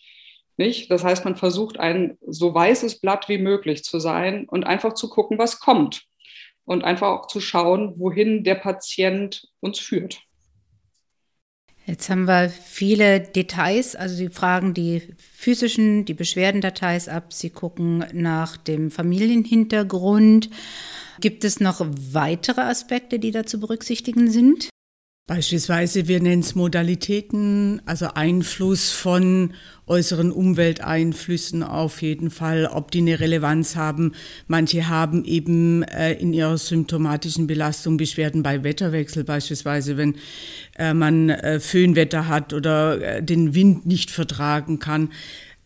Nicht? 0.58 0.90
Das 0.90 1.04
heißt, 1.04 1.24
man 1.24 1.36
versucht, 1.36 1.80
ein 1.80 2.18
so 2.26 2.54
weißes 2.54 3.00
Blatt 3.00 3.30
wie 3.30 3.38
möglich 3.38 3.84
zu 3.84 4.00
sein 4.00 4.46
und 4.50 4.66
einfach 4.66 4.94
zu 4.94 5.08
gucken, 5.10 5.38
was 5.38 5.60
kommt. 5.60 6.04
Und 6.66 6.84
einfach 6.84 7.08
auch 7.08 7.28
zu 7.28 7.40
schauen, 7.40 7.94
wohin 7.98 8.44
der 8.44 8.56
Patient 8.56 9.48
uns 9.62 9.80
führt. 9.80 10.28
Jetzt 11.86 12.10
haben 12.10 12.26
wir 12.26 12.50
viele 12.50 13.22
Details, 13.22 13.96
also 13.96 14.14
Sie 14.14 14.28
fragen 14.28 14.74
die 14.74 15.16
physischen, 15.18 16.04
die 16.04 16.14
Beschwerdendateis 16.14 17.08
ab, 17.08 17.32
Sie 17.32 17.50
gucken 17.50 18.04
nach 18.12 18.58
dem 18.58 18.92
Familienhintergrund. 18.92 20.50
Gibt 21.22 21.46
es 21.46 21.62
noch 21.62 21.80
weitere 21.80 22.60
Aspekte, 22.60 23.20
die 23.20 23.32
da 23.32 23.46
zu 23.46 23.62
berücksichtigen 23.62 24.30
sind? 24.30 24.70
Beispielsweise, 25.28 26.08
wir 26.08 26.22
nennen 26.22 26.40
es 26.40 26.56
Modalitäten, 26.56 27.82
also 27.86 28.08
Einfluss 28.14 28.92
von 28.92 29.52
äußeren 29.86 30.32
Umwelteinflüssen 30.32 31.64
auf 31.64 32.02
jeden 32.02 32.30
Fall, 32.30 32.66
ob 32.66 32.92
die 32.92 33.00
eine 33.00 33.20
Relevanz 33.20 33.76
haben. 33.76 34.14
Manche 34.48 34.88
haben 34.88 35.26
eben 35.26 35.84
äh, 35.84 36.14
in 36.14 36.32
ihrer 36.32 36.58
symptomatischen 36.58 37.46
Belastung 37.46 37.98
Beschwerden 37.98 38.42
bei 38.42 38.64
Wetterwechsel, 38.64 39.26
beispielsweise 39.26 39.98
wenn 39.98 40.16
äh, 40.78 40.94
man 40.94 41.30
äh, 41.30 41.60
Föhnwetter 41.60 42.30
hat 42.30 42.54
oder 42.54 43.02
äh, 43.02 43.22
den 43.22 43.54
Wind 43.54 43.86
nicht 43.86 44.12
vertragen 44.12 44.80
kann. 44.80 45.10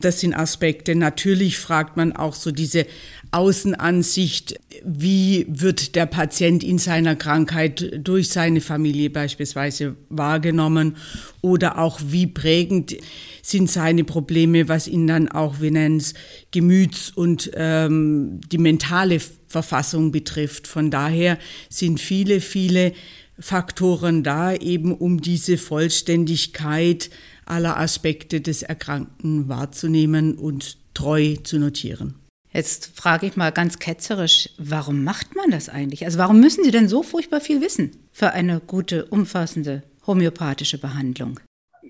Das 0.02 0.20
sind 0.20 0.34
Aspekte. 0.34 0.96
Natürlich 0.96 1.58
fragt 1.58 1.96
man 1.98 2.14
auch 2.14 2.36
so 2.36 2.52
diese 2.52 2.86
Außenansicht, 3.32 4.60
wie 4.84 5.46
wird 5.48 5.96
der 5.96 6.06
Patient 6.06 6.64
in 6.64 6.80
seiner 6.80 7.16
Krankheit 7.16 8.00
durch 8.06 8.30
seine 8.30 8.62
Familie 8.62 9.10
beispielsweise 9.10 9.96
wahrgenommen 10.10 10.98
oder 11.42 11.78
auch 11.78 12.00
wie 12.04 12.28
prägend 12.28 12.98
sind 13.42 13.70
seine 13.70 14.04
Probleme, 14.04 14.68
was 14.68 14.88
ihn 14.88 15.08
dann 15.08 15.30
auch, 15.30 15.62
wir 15.62 15.72
nennen 15.72 15.98
es, 15.98 16.14
Gemüts- 16.52 17.12
und 17.12 17.52
ähm, 17.54 18.42
die 18.52 18.58
mentale 18.58 19.20
Verfassung 19.48 20.12
betrifft. 20.12 20.68
Von 20.68 20.92
daher 20.92 21.38
sind 21.70 22.00
viele, 22.00 22.42
viele 22.42 22.94
Faktoren 23.40 24.24
da, 24.24 24.54
eben 24.54 24.94
um 24.94 25.22
diese 25.22 25.58
Vollständigkeit 25.58 27.10
aller 27.52 27.78
Aspekte 27.78 28.42
des 28.42 28.64
Erkrankten 28.64 29.50
wahrzunehmen 29.50 30.36
und 30.36 30.78
treu 30.94 31.36
zu 31.44 31.60
notieren. 31.60 32.16
Jetzt 32.54 32.92
frage 32.96 33.28
ich 33.28 33.38
mal 33.38 33.52
ganz 33.52 33.80
ketzerisch, 33.80 34.50
warum 34.58 35.04
macht 35.04 35.36
man 35.36 35.52
das 35.52 35.70
eigentlich? 35.70 36.06
Also 36.06 36.18
warum 36.18 36.40
müssen 36.40 36.64
Sie 36.64 36.72
denn 36.72 36.90
so 36.90 37.02
furchtbar 37.02 37.40
viel 37.40 37.62
wissen 37.62 37.92
für 38.12 38.32
eine 38.32 38.60
gute, 38.60 39.06
umfassende 39.06 39.84
homöopathische 40.06 40.78
Behandlung? 40.78 41.40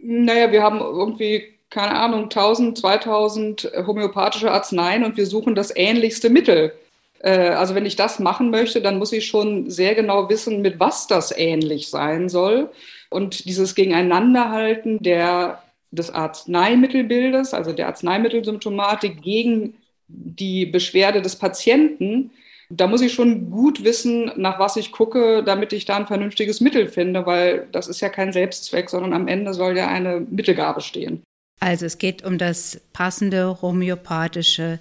Naja, 0.04 0.52
wir 0.52 0.62
haben 0.62 0.80
irgendwie, 0.80 1.44
keine 1.70 1.96
Ahnung, 1.96 2.24
1000, 2.24 2.78
2000 2.78 3.72
homöopathische 3.88 4.52
Arzneien 4.52 5.04
und 5.04 5.18
wir 5.18 5.26
suchen 5.26 5.56
das 5.56 5.76
ähnlichste 5.76 6.30
Mittel. 6.30 6.74
Äh, 7.20 7.50
also 7.50 7.74
wenn 7.74 7.86
ich 7.86 7.96
das 7.96 8.20
machen 8.20 8.52
möchte, 8.52 8.82
dann 8.82 9.00
muss 9.00 9.14
ich 9.14 9.26
schon 9.26 9.70
sehr 9.70 9.96
genau 9.96 10.30
wissen, 10.30 10.62
mit 10.62 10.80
was 10.80 11.08
das 11.08 11.36
ähnlich 11.36 11.90
sein 11.90 12.30
soll. 12.30 12.70
Und 13.12 13.46
dieses 13.46 13.76
Gegeneinanderhalten 13.76 15.04
der, 15.04 15.62
des 15.92 16.10
Arzneimittelbildes, 16.10 17.54
also 17.54 17.74
der 17.74 17.88
Arzneimittelsymptomatik 17.88 19.22
gegen 19.22 19.76
die 20.08 20.66
Beschwerde 20.66 21.22
des 21.22 21.36
Patienten, 21.36 22.32
da 22.70 22.88
muss 22.88 23.02
ich 23.02 23.14
schon 23.14 23.52
gut 23.52 23.84
wissen, 23.84 24.32
nach 24.38 24.58
was 24.58 24.78
ich 24.78 24.94
gucke, 24.94 25.44
damit 25.44 25.74
ich 25.74 25.84
da 25.84 25.98
ein 25.98 26.08
vernünftiges 26.08 26.62
Mittel 26.62 26.88
finde, 26.88 27.26
weil 27.26 27.68
das 27.74 27.90
ist 27.90 28.00
ja 28.00 28.08
kein 28.08 28.32
Selbstzweck, 28.32 28.90
sondern 28.90 29.14
am 29.14 29.28
Ende 29.28 29.54
soll 29.54 29.78
ja 29.78 29.90
eine 29.90 30.22
Mittelgabe 30.22 30.80
stehen. 30.80 31.22
Also 31.60 31.86
es 31.86 31.98
geht 31.98 32.24
um 32.24 32.38
das 32.38 32.82
passende 32.94 33.62
homöopathische 33.62 34.80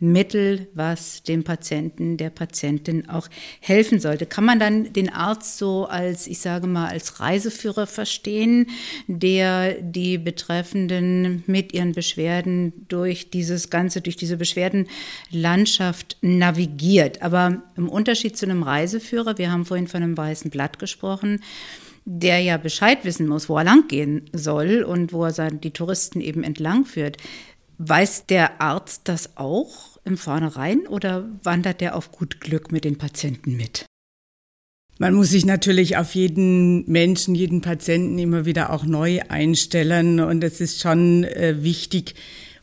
Mittel, 0.00 0.66
was 0.72 1.22
dem 1.22 1.44
Patienten, 1.44 2.16
der 2.16 2.30
Patientin 2.30 3.08
auch 3.10 3.28
helfen 3.60 4.00
sollte. 4.00 4.24
Kann 4.24 4.46
man 4.46 4.58
dann 4.58 4.92
den 4.94 5.10
Arzt 5.12 5.58
so 5.58 5.84
als, 5.84 6.26
ich 6.26 6.40
sage 6.40 6.66
mal, 6.66 6.88
als 6.88 7.20
Reiseführer 7.20 7.86
verstehen, 7.86 8.66
der 9.06 9.74
die 9.82 10.16
Betreffenden 10.16 11.44
mit 11.46 11.74
ihren 11.74 11.92
Beschwerden 11.92 12.86
durch 12.88 13.30
dieses 13.30 13.68
Ganze, 13.68 14.00
durch 14.00 14.16
diese 14.16 14.38
Beschwerdenlandschaft 14.38 16.16
navigiert? 16.22 17.20
Aber 17.20 17.62
im 17.76 17.88
Unterschied 17.88 18.38
zu 18.38 18.46
einem 18.46 18.62
Reiseführer, 18.62 19.36
wir 19.36 19.52
haben 19.52 19.66
vorhin 19.66 19.86
von 19.86 20.02
einem 20.02 20.16
weißen 20.16 20.50
Blatt 20.50 20.78
gesprochen, 20.78 21.42
der 22.06 22.40
ja 22.40 22.56
Bescheid 22.56 23.04
wissen 23.04 23.28
muss, 23.28 23.50
wo 23.50 23.58
er 23.58 23.64
lang 23.64 23.86
gehen 23.86 24.24
soll 24.32 24.82
und 24.82 25.12
wo 25.12 25.26
er 25.26 25.50
die 25.50 25.72
Touristen 25.72 26.20
eben 26.20 26.42
entlang 26.42 26.86
führt. 26.86 27.18
Weiß 27.78 28.26
der 28.26 28.60
Arzt 28.60 29.02
das 29.08 29.36
auch? 29.36 29.89
Im 30.04 30.16
Vornherein 30.16 30.86
oder 30.86 31.28
wandert 31.42 31.80
der 31.80 31.96
auf 31.96 32.12
gut 32.12 32.40
Glück 32.40 32.72
mit 32.72 32.84
den 32.84 32.98
Patienten 32.98 33.56
mit? 33.56 33.86
Man 34.98 35.14
muss 35.14 35.30
sich 35.30 35.46
natürlich 35.46 35.96
auf 35.96 36.14
jeden 36.14 36.84
Menschen, 36.90 37.34
jeden 37.34 37.62
Patienten 37.62 38.18
immer 38.18 38.44
wieder 38.44 38.70
auch 38.70 38.84
neu 38.84 39.20
einstellen 39.28 40.20
und 40.20 40.44
es 40.44 40.60
ist 40.60 40.80
schon 40.80 41.24
äh, 41.24 41.62
wichtig, 41.62 42.14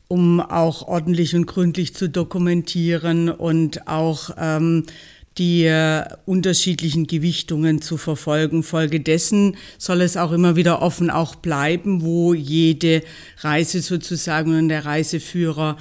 um 0.07 0.39
auch 0.39 0.87
ordentlich 0.87 1.35
und 1.35 1.47
gründlich 1.47 1.95
zu 1.95 2.07
dokumentieren 2.07 3.29
und 3.29 3.87
auch 3.87 4.29
ähm, 4.37 4.83
die 5.37 5.65
äh, 5.65 6.05
unterschiedlichen 6.25 7.07
Gewichtungen 7.07 7.81
zu 7.81 7.97
verfolgen. 7.97 8.63
Folgedessen 8.63 9.55
soll 9.77 10.01
es 10.01 10.17
auch 10.17 10.31
immer 10.31 10.55
wieder 10.55 10.81
offen 10.81 11.09
auch 11.09 11.35
bleiben, 11.35 12.01
wo 12.01 12.33
jede 12.33 13.03
Reise 13.39 13.81
sozusagen 13.81 14.57
und 14.57 14.69
der 14.69 14.85
Reiseführer 14.85 15.77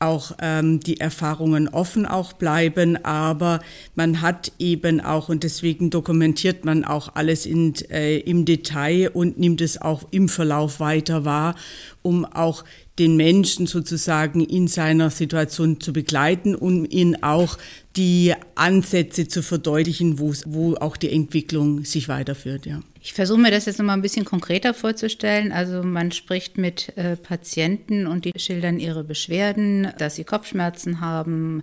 auch 0.00 0.32
ähm, 0.40 0.80
die 0.80 1.00
Erfahrungen 1.00 1.68
offen 1.68 2.06
auch 2.06 2.32
bleiben, 2.32 3.04
aber 3.04 3.60
man 3.94 4.20
hat 4.20 4.52
eben 4.58 5.00
auch, 5.00 5.28
und 5.28 5.42
deswegen 5.42 5.90
dokumentiert 5.90 6.64
man 6.64 6.84
auch 6.84 7.14
alles 7.14 7.46
in, 7.46 7.74
äh, 7.90 8.18
im 8.18 8.44
Detail 8.44 9.10
und 9.12 9.38
nimmt 9.38 9.60
es 9.60 9.80
auch 9.80 10.04
im 10.10 10.28
Verlauf 10.28 10.80
weiter 10.80 11.24
wahr, 11.24 11.54
um 12.02 12.24
auch 12.24 12.64
den 12.98 13.16
Menschen 13.16 13.66
sozusagen 13.66 14.44
in 14.44 14.66
seiner 14.66 15.10
Situation 15.10 15.80
zu 15.80 15.92
begleiten, 15.92 16.54
um 16.54 16.84
ihn 16.84 17.22
auch 17.22 17.58
die 17.96 18.34
Ansätze 18.54 19.28
zu 19.28 19.42
verdeutlichen, 19.42 20.18
wo 20.18 20.74
auch 20.74 20.96
die 20.96 21.10
Entwicklung 21.10 21.84
sich 21.84 22.08
weiterführt. 22.08 22.66
Ja. 22.66 22.80
Ich 23.08 23.14
versuche 23.14 23.40
mir 23.40 23.50
das 23.50 23.64
jetzt 23.64 23.78
nochmal 23.78 23.96
ein 23.96 24.02
bisschen 24.02 24.26
konkreter 24.26 24.74
vorzustellen. 24.74 25.50
Also 25.50 25.82
man 25.82 26.12
spricht 26.12 26.58
mit 26.58 26.94
äh, 26.98 27.16
Patienten 27.16 28.06
und 28.06 28.26
die 28.26 28.38
schildern 28.38 28.78
ihre 28.78 29.02
Beschwerden, 29.02 29.90
dass 29.96 30.16
sie 30.16 30.24
Kopfschmerzen 30.24 31.00
haben 31.00 31.62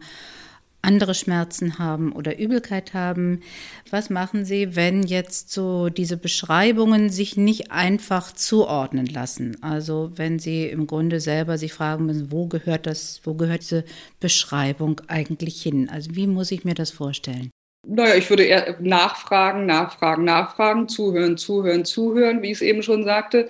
andere 0.82 1.14
Schmerzen 1.14 1.78
haben 1.80 2.14
oder 2.14 2.40
Übelkeit 2.40 2.94
haben. 2.94 3.42
Was 3.90 4.12
machen 4.12 4.46
Sie, 4.46 4.76
wenn 4.76 5.04
jetzt 5.04 5.52
so 5.52 5.90
diese 5.90 6.16
Beschreibungen 6.18 7.10
sich 7.10 7.38
nicht 7.38 7.72
einfach 7.72 8.32
zuordnen 8.32 9.08
lassen? 9.08 9.62
Also 9.64 10.12
wenn 10.16 10.38
Sie 10.38 10.66
im 10.66 10.86
Grunde 10.86 11.20
selber 11.20 11.58
sich 11.58 11.74
fragen 11.74 12.06
müssen, 12.06 12.32
wo 12.32 12.46
gehört 12.48 12.86
das, 12.86 13.22
wo 13.24 13.34
gehört 13.34 13.62
diese 13.62 13.84
Beschreibung 14.20 15.02
eigentlich 15.08 15.62
hin? 15.62 15.90
Also 15.90 16.16
wie 16.16 16.28
muss 16.28 16.52
ich 16.52 16.66
mir 16.66 16.76
das 16.76 16.92
vorstellen? 16.92 17.50
Naja, 17.88 18.16
ich 18.16 18.30
würde 18.30 18.44
eher 18.44 18.76
nachfragen, 18.80 19.66
nachfragen, 19.66 20.24
nachfragen, 20.24 20.88
zuhören, 20.88 21.38
zuhören, 21.38 21.86
zuhören, 21.86 22.42
wie 22.42 22.48
ich 22.48 22.54
es 22.54 22.62
eben 22.62 22.84
schon 22.84 23.04
sagte. 23.04 23.48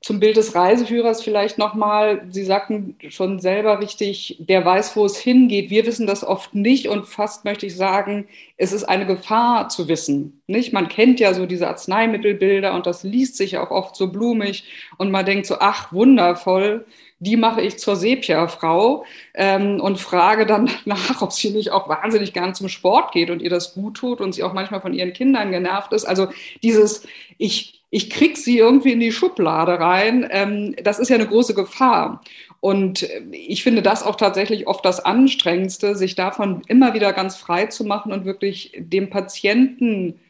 Zum 0.00 0.20
Bild 0.20 0.36
des 0.36 0.54
Reiseführers 0.54 1.22
vielleicht 1.22 1.58
nochmal. 1.58 2.26
Sie 2.28 2.44
sagten 2.44 2.96
schon 3.08 3.40
selber 3.40 3.80
richtig, 3.80 4.36
der 4.40 4.64
weiß, 4.64 4.94
wo 4.96 5.04
es 5.04 5.16
hingeht. 5.18 5.70
Wir 5.70 5.86
wissen 5.86 6.06
das 6.06 6.22
oft 6.22 6.54
nicht 6.54 6.88
und 6.88 7.06
fast 7.06 7.44
möchte 7.44 7.66
ich 7.66 7.76
sagen, 7.76 8.28
es 8.56 8.72
ist 8.72 8.84
eine 8.84 9.06
Gefahr 9.06 9.68
zu 9.68 9.88
wissen. 9.88 10.42
Nicht? 10.46 10.72
Man 10.72 10.88
kennt 10.88 11.18
ja 11.18 11.34
so 11.34 11.46
diese 11.46 11.66
Arzneimittelbilder 11.68 12.74
und 12.74 12.86
das 12.86 13.02
liest 13.04 13.36
sich 13.36 13.58
auch 13.58 13.70
oft 13.70 13.96
so 13.96 14.12
blumig 14.12 14.64
und 14.98 15.10
man 15.10 15.26
denkt 15.26 15.46
so, 15.46 15.56
ach, 15.58 15.92
wundervoll 15.92 16.86
die 17.18 17.36
mache 17.36 17.62
ich 17.62 17.78
zur 17.78 17.96
Sepia-Frau 17.96 19.04
ähm, 19.34 19.80
und 19.80 19.98
frage 19.98 20.46
dann 20.46 20.70
nach, 20.84 21.22
ob 21.22 21.32
sie 21.32 21.50
nicht 21.50 21.70
auch 21.70 21.88
wahnsinnig 21.88 22.32
gern 22.32 22.54
zum 22.54 22.68
Sport 22.68 23.12
geht 23.12 23.30
und 23.30 23.42
ihr 23.42 23.50
das 23.50 23.74
gut 23.74 23.96
tut 23.96 24.20
und 24.20 24.34
sie 24.34 24.42
auch 24.42 24.52
manchmal 24.52 24.80
von 24.80 24.92
ihren 24.92 25.12
Kindern 25.12 25.50
genervt 25.50 25.92
ist. 25.92 26.04
Also 26.04 26.28
dieses, 26.62 27.06
ich 27.38 27.76
ich 27.90 28.10
krieg 28.10 28.36
sie 28.36 28.58
irgendwie 28.58 28.92
in 28.92 29.00
die 29.00 29.12
Schublade 29.12 29.78
rein, 29.78 30.26
ähm, 30.30 30.74
das 30.82 30.98
ist 30.98 31.08
ja 31.08 31.14
eine 31.14 31.26
große 31.28 31.54
Gefahr. 31.54 32.20
Und 32.60 33.08
ich 33.30 33.62
finde 33.62 33.80
das 33.82 34.02
auch 34.02 34.16
tatsächlich 34.16 34.66
oft 34.66 34.84
das 34.84 35.04
Anstrengendste, 35.04 35.94
sich 35.94 36.14
davon 36.14 36.62
immer 36.66 36.94
wieder 36.94 37.12
ganz 37.12 37.36
frei 37.36 37.66
zu 37.66 37.84
machen 37.84 38.12
und 38.12 38.24
wirklich 38.24 38.72
dem 38.76 39.08
Patienten 39.08 40.20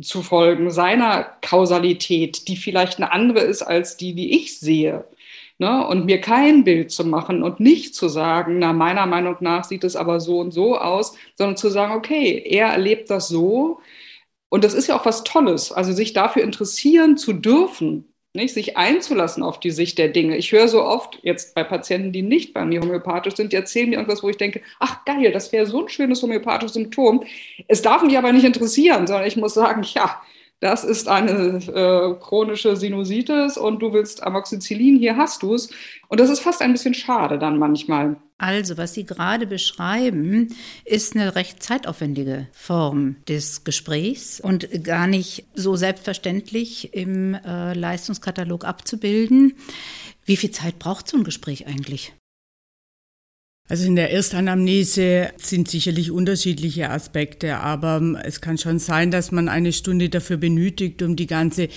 zu 0.00 0.22
folgen, 0.22 0.70
seiner 0.70 1.24
Kausalität, 1.40 2.48
die 2.48 2.56
vielleicht 2.56 2.98
eine 2.98 3.12
andere 3.12 3.40
ist 3.40 3.62
als 3.62 3.96
die, 3.96 4.14
die 4.14 4.36
ich 4.36 4.58
sehe. 4.58 5.04
Ne? 5.58 5.86
Und 5.86 6.06
mir 6.06 6.20
kein 6.20 6.64
Bild 6.64 6.90
zu 6.92 7.04
machen 7.04 7.42
und 7.42 7.60
nicht 7.60 7.94
zu 7.94 8.08
sagen, 8.08 8.58
na, 8.60 8.72
meiner 8.72 9.06
Meinung 9.06 9.36
nach 9.40 9.64
sieht 9.64 9.84
es 9.84 9.96
aber 9.96 10.20
so 10.20 10.38
und 10.38 10.52
so 10.52 10.78
aus, 10.78 11.16
sondern 11.34 11.56
zu 11.56 11.68
sagen, 11.68 11.94
okay, 11.94 12.42
er 12.46 12.68
erlebt 12.68 13.10
das 13.10 13.28
so, 13.28 13.80
und 14.48 14.64
das 14.64 14.74
ist 14.74 14.86
ja 14.86 14.98
auch 14.98 15.04
was 15.04 15.24
Tolles, 15.24 15.72
also 15.72 15.92
sich 15.92 16.12
dafür 16.14 16.42
interessieren 16.42 17.16
zu 17.16 17.32
dürfen, 17.34 18.12
nicht? 18.34 18.54
sich 18.54 18.76
einzulassen 18.76 19.42
auf 19.42 19.60
die 19.60 19.70
Sicht 19.70 19.98
der 19.98 20.08
Dinge. 20.08 20.36
Ich 20.36 20.52
höre 20.52 20.68
so 20.68 20.82
oft 20.82 21.18
jetzt 21.22 21.54
bei 21.54 21.64
Patienten, 21.64 22.12
die 22.12 22.22
nicht 22.22 22.54
bei 22.54 22.64
mir 22.64 22.80
homöopathisch 22.80 23.34
sind, 23.36 23.52
die 23.52 23.56
erzählen 23.56 23.90
mir 23.90 23.96
irgendwas, 23.96 24.22
wo 24.22 24.28
ich 24.28 24.36
denke, 24.36 24.62
ach 24.78 25.04
geil, 25.04 25.32
das 25.32 25.52
wäre 25.52 25.66
so 25.66 25.82
ein 25.82 25.88
schönes 25.88 26.22
homöopathisches 26.22 26.74
Symptom. 26.74 27.24
Es 27.66 27.82
darf 27.82 28.02
mich 28.02 28.16
aber 28.16 28.32
nicht 28.32 28.44
interessieren, 28.44 29.06
sondern 29.06 29.26
ich 29.26 29.36
muss 29.36 29.54
sagen, 29.54 29.82
ja, 29.94 30.22
das 30.60 30.82
ist 30.82 31.08
eine 31.08 31.58
äh, 31.58 32.14
chronische 32.20 32.76
Sinusitis 32.76 33.56
und 33.56 33.80
du 33.80 33.92
willst 33.92 34.22
Amoxicillin, 34.22 34.98
hier 34.98 35.16
hast 35.16 35.42
du 35.42 35.54
es. 35.54 35.70
Und 36.08 36.18
das 36.18 36.30
ist 36.30 36.40
fast 36.40 36.62
ein 36.62 36.72
bisschen 36.72 36.94
schade 36.94 37.38
dann 37.38 37.58
manchmal. 37.58 38.16
Also, 38.38 38.76
was 38.76 38.94
Sie 38.94 39.04
gerade 39.04 39.46
beschreiben, 39.46 40.54
ist 40.84 41.16
eine 41.16 41.34
recht 41.34 41.62
zeitaufwendige 41.62 42.46
Form 42.52 43.16
des 43.28 43.64
Gesprächs 43.64 44.40
und 44.40 44.84
gar 44.84 45.08
nicht 45.08 45.44
so 45.54 45.74
selbstverständlich 45.74 46.94
im 46.94 47.34
äh, 47.34 47.74
Leistungskatalog 47.74 48.64
abzubilden. 48.64 49.54
Wie 50.24 50.36
viel 50.36 50.52
Zeit 50.52 50.78
braucht 50.78 51.08
so 51.08 51.16
ein 51.16 51.24
Gespräch 51.24 51.66
eigentlich? 51.66 52.12
Also 53.70 53.84
in 53.84 53.96
der 53.96 54.10
Erstanamnese 54.10 55.28
sind 55.36 55.68
sicherlich 55.68 56.10
unterschiedliche 56.10 56.88
Aspekte, 56.88 57.58
aber 57.58 58.18
es 58.24 58.40
kann 58.40 58.56
schon 58.56 58.78
sein, 58.78 59.10
dass 59.10 59.30
man 59.30 59.50
eine 59.50 59.74
Stunde 59.74 60.08
dafür 60.08 60.38
benötigt, 60.38 61.02
um 61.02 61.16
die 61.16 61.26
ganze 61.26 61.68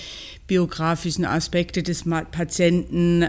biografischen 0.46 1.26
Aspekte 1.26 1.82
des 1.82 2.04
Patienten 2.30 3.26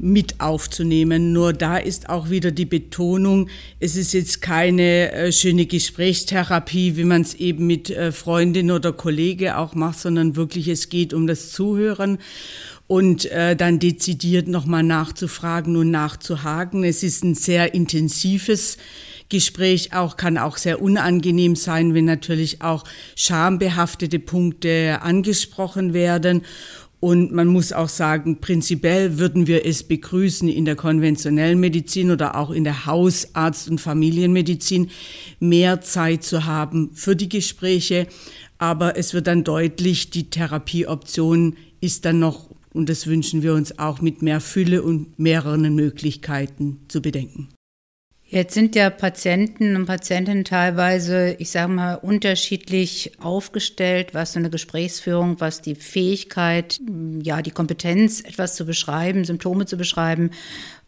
mit 0.00 0.40
aufzunehmen. 0.40 1.32
Nur 1.32 1.52
da 1.52 1.76
ist 1.76 2.08
auch 2.08 2.30
wieder 2.30 2.50
die 2.50 2.64
Betonung, 2.64 3.48
es 3.78 3.96
ist 3.96 4.14
jetzt 4.14 4.40
keine 4.40 5.12
äh, 5.12 5.32
schöne 5.32 5.66
Gesprächstherapie, 5.66 6.96
wie 6.96 7.04
man 7.04 7.22
es 7.22 7.34
eben 7.34 7.66
mit 7.66 7.90
äh, 7.90 8.10
Freundin 8.10 8.70
oder 8.70 8.92
Kollege 8.92 9.58
auch 9.58 9.74
macht, 9.74 9.98
sondern 9.98 10.36
wirklich 10.36 10.68
es 10.68 10.88
geht 10.88 11.12
um 11.12 11.26
das 11.26 11.52
Zuhören 11.52 12.18
und 12.86 13.26
äh, 13.26 13.54
dann 13.54 13.78
dezidiert 13.78 14.48
nochmal 14.48 14.82
nachzufragen 14.82 15.76
und 15.76 15.90
nachzuhaken. 15.90 16.82
Es 16.82 17.02
ist 17.02 17.22
ein 17.22 17.34
sehr 17.34 17.74
intensives 17.74 18.78
Gespräch 19.28 19.92
auch, 19.94 20.16
kann 20.16 20.38
auch 20.38 20.56
sehr 20.56 20.82
unangenehm 20.82 21.54
sein, 21.56 21.94
wenn 21.94 22.04
natürlich 22.04 22.62
auch 22.62 22.84
schambehaftete 23.14 24.18
Punkte 24.18 24.98
angesprochen 25.02 25.94
werden. 25.94 26.42
Und 27.00 27.32
man 27.32 27.48
muss 27.48 27.72
auch 27.72 27.88
sagen, 27.88 28.40
prinzipiell 28.40 29.18
würden 29.18 29.46
wir 29.46 29.64
es 29.64 29.82
begrüßen, 29.82 30.48
in 30.50 30.66
der 30.66 30.76
konventionellen 30.76 31.58
Medizin 31.58 32.10
oder 32.10 32.36
auch 32.36 32.50
in 32.50 32.62
der 32.62 32.84
Hausarzt- 32.84 33.70
und 33.70 33.80
Familienmedizin 33.80 34.90
mehr 35.40 35.80
Zeit 35.80 36.22
zu 36.24 36.44
haben 36.44 36.90
für 36.92 37.16
die 37.16 37.30
Gespräche. 37.30 38.06
Aber 38.58 38.98
es 38.98 39.14
wird 39.14 39.26
dann 39.28 39.44
deutlich, 39.44 40.10
die 40.10 40.28
Therapieoption 40.28 41.56
ist 41.80 42.04
dann 42.04 42.18
noch, 42.18 42.50
und 42.74 42.90
das 42.90 43.06
wünschen 43.06 43.42
wir 43.42 43.54
uns 43.54 43.78
auch, 43.78 44.02
mit 44.02 44.20
mehr 44.20 44.42
Fülle 44.42 44.82
und 44.82 45.18
mehreren 45.18 45.74
Möglichkeiten 45.74 46.80
zu 46.88 47.00
bedenken. 47.00 47.48
Jetzt 48.32 48.54
sind 48.54 48.76
ja 48.76 48.90
Patienten 48.90 49.74
und 49.74 49.86
Patientinnen 49.86 50.44
teilweise, 50.44 51.34
ich 51.40 51.50
sage 51.50 51.72
mal, 51.72 51.96
unterschiedlich 51.96 53.10
aufgestellt, 53.18 54.14
was 54.14 54.34
so 54.34 54.38
eine 54.38 54.50
Gesprächsführung, 54.50 55.40
was 55.40 55.62
die 55.62 55.74
Fähigkeit, 55.74 56.80
ja, 57.24 57.42
die 57.42 57.50
Kompetenz, 57.50 58.20
etwas 58.20 58.54
zu 58.54 58.64
beschreiben, 58.64 59.24
Symptome 59.24 59.66
zu 59.66 59.76
beschreiben, 59.76 60.30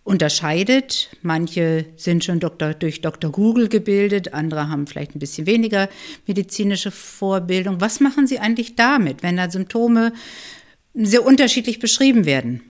unterscheidet. 0.04 1.10
Manche 1.22 1.86
sind 1.96 2.22
schon 2.22 2.38
Doktor, 2.38 2.74
durch 2.74 3.00
Dr. 3.00 3.32
Google 3.32 3.68
gebildet, 3.68 4.34
andere 4.34 4.68
haben 4.68 4.86
vielleicht 4.86 5.16
ein 5.16 5.18
bisschen 5.18 5.44
weniger 5.44 5.88
medizinische 6.28 6.92
Vorbildung. 6.92 7.80
Was 7.80 7.98
machen 7.98 8.28
Sie 8.28 8.38
eigentlich 8.38 8.76
damit, 8.76 9.24
wenn 9.24 9.36
da 9.36 9.50
Symptome 9.50 10.12
sehr 10.94 11.26
unterschiedlich 11.26 11.80
beschrieben 11.80 12.24
werden? 12.24 12.62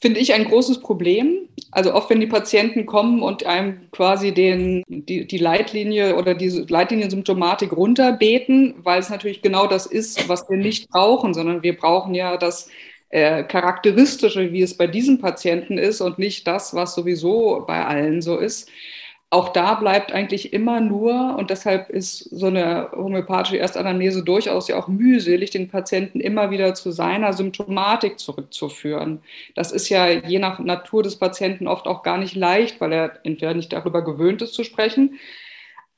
Finde 0.00 0.20
ich 0.20 0.32
ein 0.32 0.44
großes 0.44 0.80
Problem. 0.80 1.48
Also 1.72 1.92
oft, 1.92 2.08
wenn 2.08 2.20
die 2.20 2.26
Patienten 2.26 2.86
kommen 2.86 3.20
und 3.20 3.44
einem 3.44 3.90
quasi 3.90 4.32
den, 4.32 4.84
die, 4.88 5.26
die 5.26 5.38
Leitlinie 5.38 6.16
oder 6.16 6.34
diese 6.34 6.62
Leitliniensymptomatik 6.62 7.72
runterbeten, 7.72 8.74
weil 8.84 9.00
es 9.00 9.10
natürlich 9.10 9.42
genau 9.42 9.66
das 9.66 9.86
ist, 9.86 10.28
was 10.28 10.48
wir 10.48 10.56
nicht 10.56 10.88
brauchen, 10.88 11.34
sondern 11.34 11.62
wir 11.62 11.76
brauchen 11.76 12.14
ja 12.14 12.36
das 12.36 12.70
äh, 13.10 13.42
Charakteristische, 13.42 14.52
wie 14.52 14.62
es 14.62 14.76
bei 14.76 14.86
diesem 14.86 15.18
Patienten 15.18 15.78
ist 15.78 16.00
und 16.00 16.18
nicht 16.18 16.46
das, 16.46 16.74
was 16.74 16.94
sowieso 16.94 17.64
bei 17.66 17.84
allen 17.84 18.22
so 18.22 18.36
ist 18.36 18.70
auch 19.30 19.50
da 19.50 19.74
bleibt 19.74 20.10
eigentlich 20.12 20.54
immer 20.54 20.80
nur, 20.80 21.36
und 21.36 21.50
deshalb 21.50 21.90
ist 21.90 22.18
so 22.30 22.46
eine 22.46 22.90
homöopathische 22.92 23.58
Erstanamnese 23.58 24.24
durchaus 24.24 24.68
ja 24.68 24.78
auch 24.78 24.88
mühselig, 24.88 25.50
den 25.50 25.68
Patienten 25.68 26.20
immer 26.20 26.50
wieder 26.50 26.74
zu 26.74 26.92
seiner 26.92 27.34
Symptomatik 27.34 28.18
zurückzuführen. 28.18 29.20
Das 29.54 29.70
ist 29.70 29.90
ja 29.90 30.08
je 30.08 30.38
nach 30.38 30.58
Natur 30.60 31.02
des 31.02 31.16
Patienten 31.16 31.66
oft 31.66 31.86
auch 31.86 32.02
gar 32.02 32.16
nicht 32.16 32.36
leicht, 32.36 32.80
weil 32.80 32.92
er 32.92 33.18
entweder 33.22 33.52
nicht 33.52 33.72
darüber 33.72 34.02
gewöhnt 34.02 34.40
ist 34.40 34.54
zu 34.54 34.64
sprechen, 34.64 35.18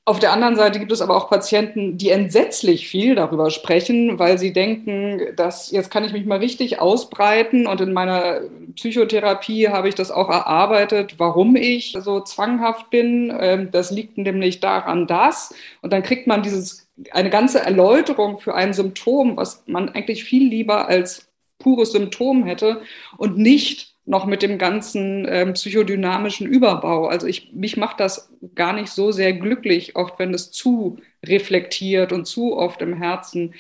auf 0.07 0.19
der 0.19 0.33
anderen 0.33 0.57
Seite 0.57 0.78
gibt 0.78 0.92
es 0.92 1.02
aber 1.02 1.16
auch 1.16 1.28
Patienten, 1.28 1.99
die 1.99 2.11
entsetzlich 2.11 2.88
viel 2.88 3.14
darüber 3.14 3.50
sprechen, 3.50 4.19
weil 4.19 4.38
sie 4.38 4.52
denken, 4.52 5.21
dass 5.37 5.71
jetzt 5.71 5.90
kann 5.90 6.04
ich 6.04 6.12
mich 6.12 6.25
mal 6.26 6.38
richtig 6.38 6.80
ausbreiten 6.80 7.66
und 7.66 7.80
in 7.80 7.92
meiner 7.92 8.40
Psychotherapie 8.75 9.69
habe 9.69 9.88
ich 9.88 9.95
das 9.95 10.11
auch 10.11 10.30
erarbeitet, 10.30 11.16
warum 11.19 11.54
ich 11.54 11.97
so 12.00 12.21
zwanghaft 12.21 12.90
bin. 12.90 13.33
Ähm, 13.38 13.71
das 13.71 13.90
liegt 13.90 14.19
nämlich 14.19 14.61
daran, 14.61 15.07
dass. 15.07 15.54
Und 15.83 15.92
dann 15.92 16.02
kriegt 16.02 16.26
man 16.26 16.42
dieses, 16.42 16.88
eine 17.12 17.30
ganze 17.30 17.61
Erläuterung 17.61 18.38
für 18.38 18.54
ein 18.54 18.73
Symptom, 18.73 19.37
was 19.37 19.62
man 19.66 19.90
eigentlich 19.90 20.25
viel 20.25 20.49
lieber 20.49 20.88
als 20.88 21.28
pures 21.59 21.92
Symptom 21.92 22.45
hätte 22.45 22.83
und 23.16 23.38
nicht 23.38 23.89
noch 24.11 24.26
mit 24.26 24.43
dem 24.43 24.59
ganzen 24.59 25.25
ähm, 25.29 25.52
psychodynamischen 25.52 26.49
Überbau. 26.49 27.07
Also 27.07 27.29
ich, 27.29 27.52
mich 27.52 27.76
macht 27.76 28.00
das 28.00 28.33
gar 28.57 28.73
nicht 28.73 28.90
so 28.90 29.12
sehr 29.12 29.33
glücklich, 29.33 29.95
oft 29.95 30.19
wenn 30.19 30.35
es 30.35 30.50
zu 30.50 30.99
reflektiert 31.25 32.12
und 32.12 32.26
zu 32.26 32.57
oft 32.57 32.83
im 32.83 32.95
Herzen 32.97 33.55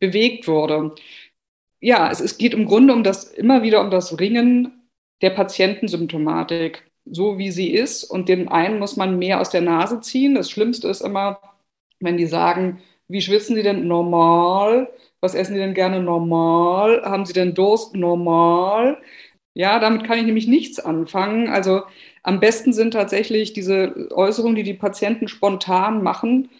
bewegt 0.00 0.48
wurde. 0.48 0.96
Ja, 1.80 2.10
es, 2.10 2.20
es 2.20 2.36
geht 2.36 2.52
im 2.54 2.66
Grunde 2.66 2.94
um 2.94 3.04
das, 3.04 3.26
immer 3.32 3.62
wieder 3.62 3.80
um 3.80 3.90
das 3.90 4.18
Ringen 4.18 4.72
der 5.20 5.30
Patientensymptomatik, 5.30 6.82
so 7.04 7.38
wie 7.38 7.52
sie 7.52 7.70
ist. 7.70 8.02
Und 8.04 8.28
den 8.28 8.48
einen 8.48 8.80
muss 8.80 8.96
man 8.96 9.18
mehr 9.20 9.40
aus 9.40 9.50
der 9.50 9.60
Nase 9.62 10.00
ziehen. 10.00 10.34
Das 10.34 10.50
Schlimmste 10.50 10.88
ist 10.88 11.02
immer, 11.02 11.40
wenn 12.00 12.16
die 12.16 12.26
sagen, 12.26 12.80
wie 13.06 13.22
schwitzen 13.22 13.54
Sie 13.56 13.62
denn 13.62 13.86
normal? 13.86 14.90
Was 15.20 15.34
essen 15.34 15.54
Sie 15.54 15.60
denn 15.60 15.74
gerne 15.74 16.02
normal? 16.02 17.02
Haben 17.04 17.24
Sie 17.26 17.32
denn 17.32 17.54
Durst 17.54 17.94
normal? 17.94 18.98
Ja, 19.54 19.78
damit 19.78 20.04
kann 20.04 20.18
ich 20.18 20.24
nämlich 20.24 20.46
nichts 20.46 20.80
anfangen. 20.80 21.48
Also 21.48 21.82
am 22.22 22.40
besten 22.40 22.72
sind 22.72 22.92
tatsächlich 22.92 23.52
diese 23.52 24.08
Äußerungen, 24.12 24.56
die 24.56 24.62
die 24.62 24.74
Patienten 24.74 25.28
spontan 25.28 26.02
machen. 26.02 26.50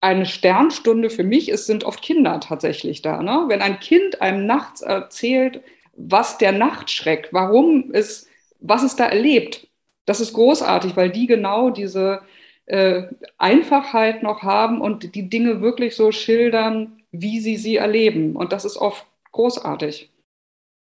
Eine 0.00 0.26
Sternstunde 0.26 1.10
für 1.10 1.24
mich 1.24 1.48
es 1.50 1.66
sind 1.66 1.84
oft 1.84 2.02
Kinder 2.02 2.40
tatsächlich 2.40 3.02
da. 3.02 3.22
Ne? 3.22 3.44
Wenn 3.48 3.62
ein 3.62 3.80
Kind 3.80 4.22
einem 4.22 4.46
nachts 4.46 4.82
erzählt, 4.82 5.62
was 5.96 6.38
der 6.38 6.52
Nachtschreck, 6.52 7.28
warum 7.32 7.90
es, 7.92 8.28
was 8.60 8.82
es 8.82 8.96
da 8.96 9.06
erlebt, 9.06 9.68
das 10.04 10.20
ist 10.20 10.32
großartig, 10.34 10.96
weil 10.96 11.10
die 11.10 11.26
genau 11.26 11.70
diese 11.70 12.22
äh, 12.66 13.04
Einfachheit 13.38 14.22
noch 14.22 14.42
haben 14.42 14.80
und 14.80 15.14
die 15.14 15.28
Dinge 15.28 15.60
wirklich 15.62 15.96
so 15.96 16.12
schildern, 16.12 17.02
wie 17.12 17.40
sie 17.40 17.56
sie 17.56 17.76
erleben. 17.76 18.36
Und 18.36 18.52
das 18.52 18.64
ist 18.64 18.76
oft 18.76 19.06
großartig. 19.32 20.10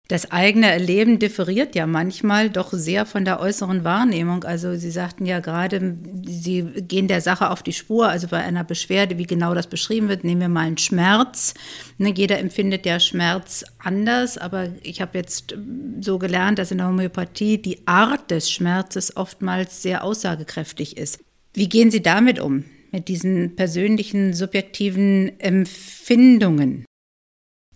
Das 0.07 0.31
eigene 0.31 0.69
Erleben 0.69 1.17
differiert 1.17 1.73
ja 1.73 1.87
manchmal 1.87 2.51
doch 2.51 2.71
sehr 2.71 3.07
von 3.07 3.25
der 3.25 3.39
äußeren 3.39 3.83
Wahrnehmung. 3.83 4.43
Also 4.43 4.75
Sie 4.75 4.91
sagten 4.91 5.25
ja 5.25 5.39
gerade, 5.39 5.97
Sie 6.23 6.61
gehen 6.61 7.07
der 7.07 7.21
Sache 7.21 7.49
auf 7.49 7.63
die 7.63 7.73
Spur. 7.73 8.07
Also 8.07 8.27
bei 8.27 8.37
einer 8.37 8.63
Beschwerde, 8.63 9.17
wie 9.17 9.25
genau 9.25 9.55
das 9.55 9.65
beschrieben 9.65 10.07
wird, 10.07 10.23
nehmen 10.23 10.41
wir 10.41 10.49
mal 10.49 10.67
einen 10.67 10.77
Schmerz. 10.77 11.55
Ne, 11.97 12.13
jeder 12.15 12.37
empfindet 12.37 12.85
ja 12.85 12.99
Schmerz 12.99 13.65
anders, 13.79 14.37
aber 14.37 14.69
ich 14.83 15.01
habe 15.01 15.17
jetzt 15.17 15.55
so 16.01 16.19
gelernt, 16.19 16.59
dass 16.59 16.69
in 16.69 16.77
der 16.77 16.87
Homöopathie 16.87 17.57
die 17.57 17.87
Art 17.87 18.29
des 18.29 18.51
Schmerzes 18.51 19.17
oftmals 19.17 19.81
sehr 19.81 20.03
aussagekräftig 20.03 20.97
ist. 20.97 21.19
Wie 21.55 21.69
gehen 21.69 21.89
Sie 21.89 22.03
damit 22.03 22.39
um, 22.39 22.63
mit 22.91 23.07
diesen 23.07 23.55
persönlichen, 23.55 24.33
subjektiven 24.33 25.39
Empfindungen? 25.39 26.85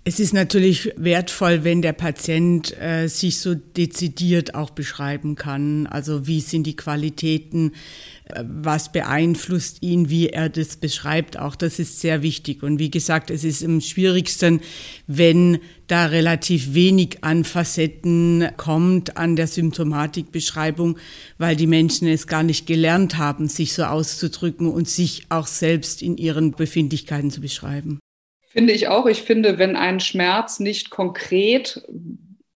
Es 0.05 0.19
ist 0.19 0.33
natürlich 0.33 0.93
wertvoll, 0.95 1.65
wenn 1.65 1.81
der 1.81 1.91
Patient 1.91 2.75
äh, 2.81 3.07
sich 3.07 3.39
so 3.39 3.53
dezidiert 3.53 4.55
auch 4.55 4.69
beschreiben 4.69 5.35
kann. 5.35 5.87
Also 5.87 6.25
wie 6.25 6.39
sind 6.39 6.63
die 6.63 6.77
Qualitäten, 6.77 7.73
äh, 8.23 8.43
was 8.47 8.93
beeinflusst 8.93 9.83
ihn, 9.83 10.09
wie 10.09 10.29
er 10.29 10.47
das 10.47 10.77
beschreibt. 10.77 11.37
Auch 11.37 11.55
das 11.55 11.79
ist 11.79 11.99
sehr 11.99 12.23
wichtig. 12.23 12.63
Und 12.63 12.79
wie 12.79 12.89
gesagt, 12.89 13.29
es 13.29 13.43
ist 13.43 13.63
am 13.63 13.81
schwierigsten, 13.81 14.61
wenn 15.05 15.59
da 15.87 16.05
relativ 16.05 16.73
wenig 16.73 17.23
an 17.23 17.43
Facetten 17.43 18.47
kommt 18.55 19.17
an 19.17 19.35
der 19.35 19.47
Symptomatikbeschreibung, 19.47 20.97
weil 21.37 21.57
die 21.57 21.67
Menschen 21.67 22.07
es 22.07 22.25
gar 22.25 22.43
nicht 22.43 22.65
gelernt 22.67 23.17
haben, 23.17 23.49
sich 23.49 23.73
so 23.73 23.83
auszudrücken 23.83 24.71
und 24.71 24.87
sich 24.87 25.25
auch 25.27 25.47
selbst 25.47 26.01
in 26.01 26.15
ihren 26.15 26.53
Befindlichkeiten 26.53 27.31
zu 27.31 27.41
beschreiben. 27.41 27.99
Finde 28.49 28.73
ich 28.73 28.87
auch. 28.87 29.05
Ich 29.05 29.21
finde, 29.21 29.59
wenn 29.59 29.75
ein 29.75 29.99
Schmerz 29.99 30.59
nicht 30.59 30.89
konkret 30.89 31.83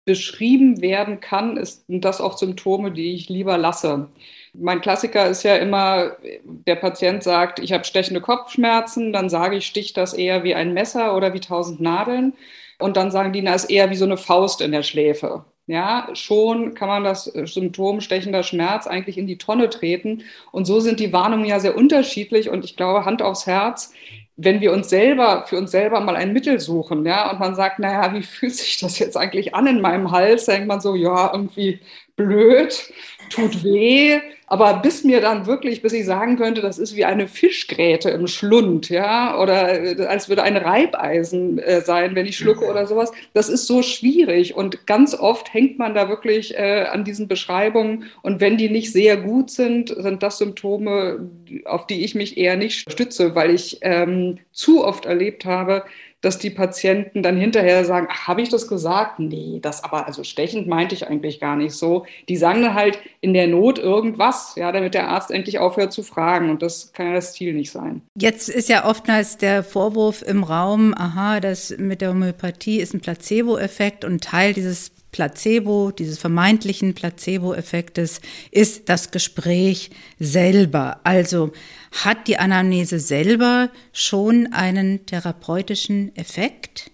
beschrieben 0.07 0.81
werden 0.81 1.20
kann, 1.20 1.59
ist 1.59 1.85
das 1.87 2.20
oft 2.20 2.38
Symptome, 2.38 2.92
die 2.92 3.14
ich 3.14 3.28
lieber 3.28 3.59
lasse. 3.59 4.09
Mein 4.55 4.81
Klassiker 4.81 5.28
ist 5.28 5.42
ja 5.42 5.57
immer, 5.57 6.16
der 6.44 6.76
Patient 6.76 7.22
sagt, 7.22 7.59
ich 7.59 7.72
habe 7.72 7.85
stechende 7.85 8.22
Kopfschmerzen, 8.22 9.12
dann 9.12 9.28
sage 9.28 9.57
ich, 9.57 9.66
sticht 9.66 9.96
das 9.98 10.14
eher 10.14 10.44
wie 10.44 10.55
ein 10.55 10.72
Messer 10.72 11.14
oder 11.14 11.35
wie 11.35 11.40
tausend 11.40 11.81
Nadeln. 11.81 12.35
Und 12.78 12.96
dann 12.96 13.11
sagen 13.11 13.33
die, 13.33 13.42
na, 13.42 13.55
ist 13.55 13.70
eher 13.70 13.90
wie 13.90 13.96
so 13.96 14.07
eine 14.07 14.16
Faust 14.16 14.62
in 14.62 14.72
der 14.72 14.83
Schläfe. 14.83 15.44
Ja, 15.66 16.09
schon 16.14 16.74
kann 16.74 16.88
man 16.88 17.05
das 17.05 17.24
Symptom 17.24 18.00
stechender 18.00 18.42
Schmerz 18.42 18.87
eigentlich 18.87 19.16
in 19.16 19.28
die 19.28 19.38
Tonne 19.38 19.70
treten. 19.70 20.24
Und 20.50 20.64
so 20.64 20.81
sind 20.81 20.98
die 20.98 21.12
Warnungen 21.12 21.44
ja 21.44 21.61
sehr 21.61 21.76
unterschiedlich. 21.76 22.48
Und 22.48 22.64
ich 22.64 22.76
glaube, 22.76 23.05
Hand 23.05 23.22
aufs 23.22 23.46
Herz, 23.46 23.92
wenn 24.37 24.61
wir 24.61 24.73
uns 24.73 24.88
selber, 24.90 25.45
für 25.47 25.59
uns 25.59 25.71
selber 25.71 26.01
mal 26.01 26.16
ein 26.16 26.33
Mittel 26.33 26.59
suchen, 26.61 27.05
ja, 27.07 27.31
und 27.31 27.40
man 27.40 27.55
sagt, 27.55 27.79
naja, 27.79 28.14
wie 28.14 28.23
fühlt 28.23 28.55
sich 28.57 28.79
das 28.79 28.99
jetzt 28.99 29.16
eigentlich 29.16 29.55
an 29.55 29.66
in 29.66 29.81
meinem 29.81 30.11
Hals, 30.11 30.47
denkt 30.47 30.68
man 30.68 30.81
so, 30.81 30.95
ja, 30.95 31.31
irgendwie 31.33 31.81
blöd, 32.26 32.92
tut 33.30 33.64
weh, 33.64 34.20
aber 34.52 34.80
bis 34.82 35.02
mir 35.02 35.22
dann 35.22 35.46
wirklich, 35.46 35.80
bis 35.80 35.94
ich 35.94 36.04
sagen 36.04 36.37
könnte, 36.37 36.61
das 36.61 36.78
ist 36.78 36.94
wie 36.94 37.06
eine 37.06 37.26
Fischgräte 37.26 38.11
im 38.11 38.26
Schlund, 38.26 38.90
ja, 38.90 39.40
oder 39.40 39.98
äh, 39.98 40.04
als 40.04 40.28
würde 40.28 40.42
ein 40.42 40.58
Reibeisen 40.58 41.58
äh, 41.58 41.80
sein, 41.80 42.14
wenn 42.14 42.26
ich 42.26 42.37
schlucke 42.37 42.66
oder 42.66 42.87
sowas, 42.87 43.12
das 43.32 43.48
ist 43.48 43.66
so 43.66 43.82
schwierig 43.82 44.54
und 44.54 44.87
ganz 44.87 45.14
oft 45.14 45.54
hängt 45.54 45.78
man 45.78 45.94
da 45.94 46.11
wirklich 46.11 46.54
äh, 46.58 46.85
an 46.90 47.04
diesen 47.04 47.28
Beschreibungen 47.28 48.11
und 48.20 48.40
wenn 48.40 48.58
die 48.58 48.68
nicht 48.68 48.92
sehr 48.92 49.16
gut 49.16 49.50
sind, 49.50 49.88
sind 49.88 50.22
das 50.22 50.37
Symptome, 50.37 51.30
auf 51.64 51.87
die 51.87 52.04
ich 52.04 52.14
mich 52.14 52.37
eher 52.37 52.56
nicht 52.56 52.90
stütze, 52.90 53.35
weil 53.35 53.54
ich 53.54 53.78
ähm, 53.80 54.38
zu 54.52 54.85
oft 54.85 55.06
erlebt 55.06 55.46
habe, 55.46 55.85
dass 56.22 56.38
die 56.38 56.50
Patienten 56.50 57.22
dann 57.22 57.37
hinterher 57.37 57.85
sagen, 57.85 58.08
habe 58.08 58.42
ich 58.42 58.48
das 58.48 58.68
gesagt? 58.68 59.18
Nee, 59.18 59.58
das 59.61 59.82
aber, 59.82 60.06
also 60.06 60.22
stechend 60.22 60.68
meinte 60.68 60.94
ich 60.94 61.08
eigentlich 61.08 61.40
gar 61.40 61.56
nicht 61.56 61.74
so. 61.74 62.06
Die 62.29 62.37
sagen 62.37 62.62
dann 62.62 62.75
halt 62.75 62.98
in 63.20 63.35
der 63.35 63.46
Not 63.46 63.79
irgendwas, 63.79 64.55
ja, 64.57 64.72
damit 64.72 64.94
der 64.94 65.09
Arzt 65.09 65.31
endlich 65.31 65.59
aufhört 65.59 65.92
zu 65.92 66.03
fragen. 66.03 66.51
Und 66.51 66.62
das 66.62 66.92
kann 66.92 67.07
ja 67.07 67.14
das 67.14 67.33
Ziel 67.33 67.55
nicht 67.55 67.70
sein. 67.70 68.03
Jetzt 68.16 68.48
ist 68.48 68.68
ja 68.68 68.85
oftmals 68.85 69.37
der 69.38 69.62
Vorwurf 69.62 70.22
im 70.22 70.44
Raum, 70.44 70.94
aha, 70.96 71.40
das 71.40 71.75
mit 71.79 72.01
der 72.01 72.11
Homöopathie 72.11 72.81
ist 72.81 72.94
ein 72.94 73.01
Placebo-Effekt 73.01 74.05
und 74.05 74.25
Teil 74.25 74.53
dieses 74.53 74.92
Placebo, 75.12 75.90
dieses 75.90 76.18
vermeintlichen 76.18 76.94
Placebo-Effektes 76.94 78.20
ist 78.51 78.88
das 78.88 79.11
Gespräch 79.11 79.90
selber. 80.18 81.01
Also 81.05 81.53
hat 82.03 82.27
die 82.27 82.38
Anamnese 82.38 82.98
selber 82.98 83.70
schon 83.92 84.53
einen 84.53 85.05
therapeutischen 85.07 86.16
Effekt? 86.16 86.90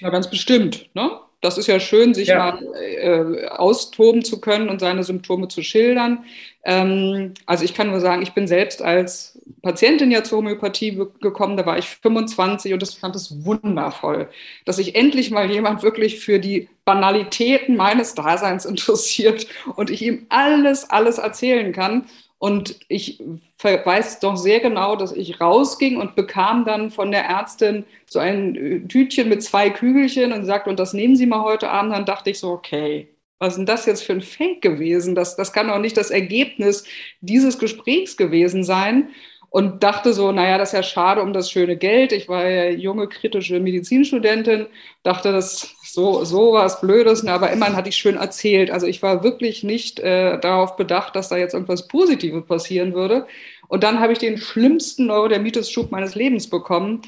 Ja, 0.00 0.10
ganz 0.10 0.28
bestimmt. 0.28 0.90
Ne? 0.94 1.10
Das 1.44 1.58
ist 1.58 1.66
ja 1.66 1.78
schön, 1.78 2.14
sich 2.14 2.28
ja. 2.28 2.38
mal 2.38 2.58
äh, 2.74 3.48
austoben 3.48 4.24
zu 4.24 4.40
können 4.40 4.70
und 4.70 4.80
seine 4.80 5.04
Symptome 5.04 5.48
zu 5.48 5.62
schildern. 5.62 6.24
Ähm, 6.64 7.34
also 7.44 7.66
ich 7.66 7.74
kann 7.74 7.90
nur 7.90 8.00
sagen, 8.00 8.22
ich 8.22 8.32
bin 8.32 8.48
selbst 8.48 8.80
als 8.80 9.38
Patientin 9.60 10.10
ja 10.10 10.24
zur 10.24 10.38
Homöopathie 10.38 10.98
gekommen, 11.20 11.58
da 11.58 11.66
war 11.66 11.76
ich 11.76 11.86
25 11.86 12.72
und 12.72 12.80
das 12.80 12.94
fand 12.94 13.14
es 13.14 13.44
wundervoll, 13.44 14.30
dass 14.64 14.76
sich 14.76 14.94
endlich 14.94 15.30
mal 15.30 15.50
jemand 15.50 15.82
wirklich 15.82 16.18
für 16.20 16.40
die 16.40 16.70
Banalitäten 16.86 17.76
meines 17.76 18.14
Daseins 18.14 18.64
interessiert 18.64 19.46
und 19.76 19.90
ich 19.90 20.00
ihm 20.00 20.24
alles, 20.30 20.88
alles 20.88 21.18
erzählen 21.18 21.74
kann. 21.74 22.06
Und 22.44 22.78
ich 22.88 23.22
weiß 23.62 24.20
doch 24.20 24.36
sehr 24.36 24.60
genau, 24.60 24.96
dass 24.96 25.12
ich 25.12 25.40
rausging 25.40 25.96
und 25.96 26.14
bekam 26.14 26.66
dann 26.66 26.90
von 26.90 27.10
der 27.10 27.24
Ärztin 27.24 27.86
so 28.04 28.18
ein 28.18 28.54
äh, 28.54 28.80
Tütchen 28.86 29.30
mit 29.30 29.42
zwei 29.42 29.70
Kügelchen 29.70 30.30
und 30.30 30.44
sagte, 30.44 30.68
und 30.68 30.78
das 30.78 30.92
nehmen 30.92 31.16
Sie 31.16 31.24
mal 31.24 31.42
heute 31.42 31.70
Abend. 31.70 31.94
Dann 31.94 32.04
dachte 32.04 32.28
ich 32.28 32.38
so, 32.38 32.50
okay, 32.50 33.08
was 33.38 33.54
ist 33.54 33.56
denn 33.56 33.64
das 33.64 33.86
jetzt 33.86 34.02
für 34.02 34.12
ein 34.12 34.20
Fake 34.20 34.60
gewesen? 34.60 35.14
Das, 35.14 35.36
das 35.36 35.54
kann 35.54 35.68
doch 35.68 35.78
nicht 35.78 35.96
das 35.96 36.10
Ergebnis 36.10 36.84
dieses 37.22 37.58
Gesprächs 37.58 38.18
gewesen 38.18 38.62
sein. 38.62 39.08
Und 39.54 39.84
dachte 39.84 40.12
so, 40.14 40.32
naja, 40.32 40.58
das 40.58 40.70
ist 40.70 40.72
ja 40.72 40.82
schade 40.82 41.22
um 41.22 41.32
das 41.32 41.48
schöne 41.48 41.76
Geld. 41.76 42.10
Ich 42.10 42.28
war 42.28 42.44
ja 42.48 42.70
junge, 42.70 43.06
kritische 43.06 43.60
Medizinstudentin, 43.60 44.66
dachte, 45.04 45.30
das 45.30 45.76
so, 45.84 46.24
so 46.24 46.54
was 46.54 46.80
Blödes, 46.80 47.22
ne, 47.22 47.30
aber 47.30 47.52
immerhin 47.52 47.76
hatte 47.76 47.88
ich 47.88 47.94
schön 47.94 48.16
erzählt. 48.16 48.72
Also 48.72 48.88
ich 48.88 49.00
war 49.00 49.22
wirklich 49.22 49.62
nicht 49.62 50.00
äh, 50.00 50.40
darauf 50.40 50.74
bedacht, 50.74 51.14
dass 51.14 51.28
da 51.28 51.36
jetzt 51.36 51.54
irgendwas 51.54 51.86
Positives 51.86 52.44
passieren 52.46 52.94
würde. 52.94 53.28
Und 53.68 53.84
dann 53.84 54.00
habe 54.00 54.12
ich 54.12 54.18
den 54.18 54.38
schlimmsten 54.38 55.06
Neurodermitis-Schub 55.06 55.92
meines 55.92 56.16
Lebens 56.16 56.50
bekommen. 56.50 57.02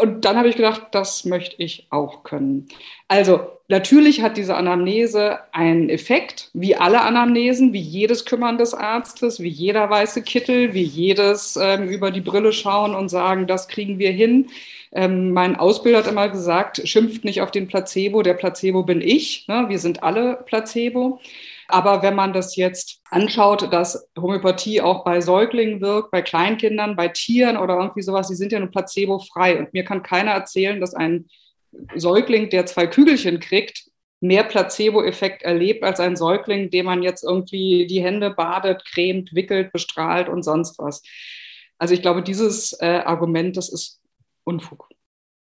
Und 0.00 0.24
dann 0.24 0.36
habe 0.36 0.48
ich 0.48 0.56
gedacht, 0.56 0.88
das 0.92 1.24
möchte 1.24 1.56
ich 1.62 1.86
auch 1.90 2.22
können. 2.22 2.68
Also 3.08 3.40
natürlich 3.68 4.22
hat 4.22 4.36
diese 4.36 4.56
Anamnese 4.56 5.40
einen 5.52 5.88
Effekt, 5.88 6.50
wie 6.54 6.76
alle 6.76 7.02
Anamnesen, 7.02 7.72
wie 7.72 7.80
jedes 7.80 8.24
Kümmern 8.24 8.58
des 8.58 8.74
Arztes, 8.74 9.40
wie 9.40 9.48
jeder 9.48 9.90
weiße 9.90 10.22
Kittel, 10.22 10.74
wie 10.74 10.82
jedes 10.82 11.58
ähm, 11.60 11.88
über 11.88 12.10
die 12.10 12.20
Brille 12.20 12.52
schauen 12.52 12.94
und 12.94 13.08
sagen, 13.08 13.46
das 13.46 13.68
kriegen 13.68 13.98
wir 13.98 14.12
hin. 14.12 14.48
Ähm, 14.92 15.32
mein 15.32 15.56
Ausbilder 15.56 15.98
hat 15.98 16.06
immer 16.06 16.28
gesagt, 16.28 16.80
schimpft 16.84 17.24
nicht 17.24 17.42
auf 17.42 17.50
den 17.50 17.68
Placebo, 17.68 18.22
der 18.22 18.34
Placebo 18.34 18.84
bin 18.84 19.00
ich. 19.00 19.46
Ne? 19.48 19.66
Wir 19.68 19.78
sind 19.78 20.02
alle 20.02 20.38
Placebo. 20.46 21.20
Aber 21.68 22.02
wenn 22.02 22.14
man 22.14 22.32
das 22.32 22.56
jetzt 22.56 23.02
anschaut, 23.10 23.72
dass 23.72 24.08
Homöopathie 24.18 24.80
auch 24.80 25.04
bei 25.04 25.20
Säuglingen 25.20 25.82
wirkt, 25.82 26.10
bei 26.10 26.22
Kleinkindern, 26.22 26.96
bei 26.96 27.08
Tieren 27.08 27.58
oder 27.58 27.76
irgendwie 27.76 28.02
sowas, 28.02 28.28
die 28.28 28.34
sind 28.34 28.52
ja 28.52 28.58
nur 28.58 28.70
placebo-frei. 28.70 29.58
Und 29.58 29.74
mir 29.74 29.84
kann 29.84 30.02
keiner 30.02 30.30
erzählen, 30.30 30.80
dass 30.80 30.94
ein 30.94 31.28
Säugling, 31.94 32.48
der 32.48 32.64
zwei 32.64 32.86
Kügelchen 32.86 33.38
kriegt, 33.38 33.84
mehr 34.20 34.44
Placebo-Effekt 34.44 35.42
erlebt 35.42 35.84
als 35.84 36.00
ein 36.00 36.16
Säugling, 36.16 36.70
dem 36.70 36.86
man 36.86 37.02
jetzt 37.02 37.22
irgendwie 37.22 37.86
die 37.86 38.02
Hände 38.02 38.30
badet, 38.30 38.84
cremt, 38.84 39.34
wickelt, 39.34 39.70
bestrahlt 39.70 40.28
und 40.28 40.42
sonst 40.42 40.78
was. 40.78 41.02
Also 41.78 41.94
ich 41.94 42.02
glaube, 42.02 42.22
dieses 42.22 42.72
äh, 42.80 43.02
Argument, 43.04 43.56
das 43.56 43.68
ist 43.68 44.00
Unfug. 44.44 44.88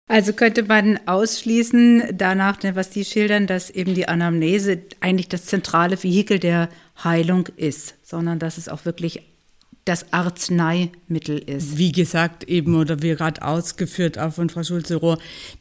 Also 0.07 0.33
könnte 0.33 0.63
man 0.63 0.99
ausschließen, 1.07 2.03
danach, 2.13 2.61
ne, 2.61 2.75
was 2.75 2.91
die 2.91 3.05
schildern, 3.05 3.47
dass 3.47 3.71
eben 3.71 3.95
die 3.95 4.07
Anamnese 4.07 4.79
eigentlich 4.99 5.29
das 5.29 5.45
zentrale 5.45 6.01
Vehikel 6.01 6.37
der 6.37 6.69
Heilung 7.03 7.47
ist, 7.57 7.95
sondern 8.03 8.37
dass 8.37 8.59
es 8.59 8.69
auch 8.69 8.85
wirklich 8.85 9.23
das 9.83 10.11
Arzneimittel 10.13 11.37
ist. 11.37 11.77
Wie 11.77 11.91
gesagt, 11.91 12.43
eben 12.45 12.75
oder 12.75 13.03
wie 13.03 13.15
gerade 13.15 13.43
ausgeführt 13.43 14.17
auch 14.17 14.33
von 14.33 14.49
Frau 14.49 14.63
Schulze-Rohr, 14.63 15.19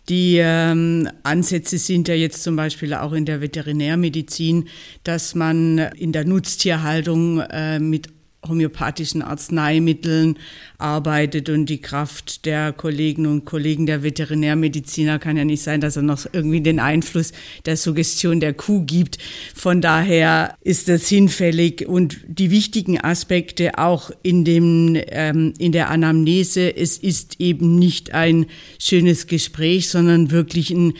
die 0.09 0.39
ähm, 0.41 1.09
Ansätze 1.23 1.77
sind 1.77 2.09
ja 2.09 2.15
jetzt 2.15 2.43
zum 2.43 2.57
Beispiel 2.57 2.95
auch 2.95 3.13
in 3.13 3.27
der 3.27 3.43
Veterinärmedizin, 3.43 4.69
dass 5.05 5.35
man 5.35 5.79
in 5.79 6.13
der 6.13 6.25
Nutztierhaltung 6.25 7.41
äh, 7.41 7.79
mit 7.79 8.09
homöopathischen 8.49 9.23
Arzneimitteln 9.23 10.39
arbeitet 10.79 11.49
und 11.49 11.67
die 11.67 11.81
Kraft 11.81 12.45
der 12.47 12.73
Kollegen 12.73 13.27
und 13.27 13.45
Kollegen 13.45 13.87
der 13.87 14.03
Veterinärmediziner 14.03 15.19
kann 15.19 15.37
ja 15.37 15.45
nicht 15.45 15.63
sein, 15.63 15.81
dass 15.81 15.97
er 15.97 16.03
noch 16.03 16.27
irgendwie 16.33 16.61
den 16.61 16.81
Einfluss 16.81 17.33
der 17.65 17.77
Suggestion 17.77 18.41
der 18.41 18.55
Kuh 18.55 18.85
gibt. 18.85 19.19
Von 19.55 19.81
daher 19.81 20.57
ist 20.61 20.89
das 20.89 21.09
hinfällig 21.09 21.87
und 21.89 22.19
die 22.27 22.51
wichtigen 22.51 23.01
Aspekte 23.01 23.79
auch 23.79 24.11
in 24.23 24.45
dem 24.45 24.97
ähm, 25.09 25.55
in 25.59 25.73
der 25.73 25.91
Anamnese. 25.91 26.77
Es 26.77 26.99
ist 26.99 27.41
eben 27.41 27.79
nicht 27.79 28.13
ein 28.13 28.47
schönes 28.79 29.27
Gespräch, 29.27 29.89
sondern 29.89 30.31
wirklich 30.31 30.71
ein 30.71 30.95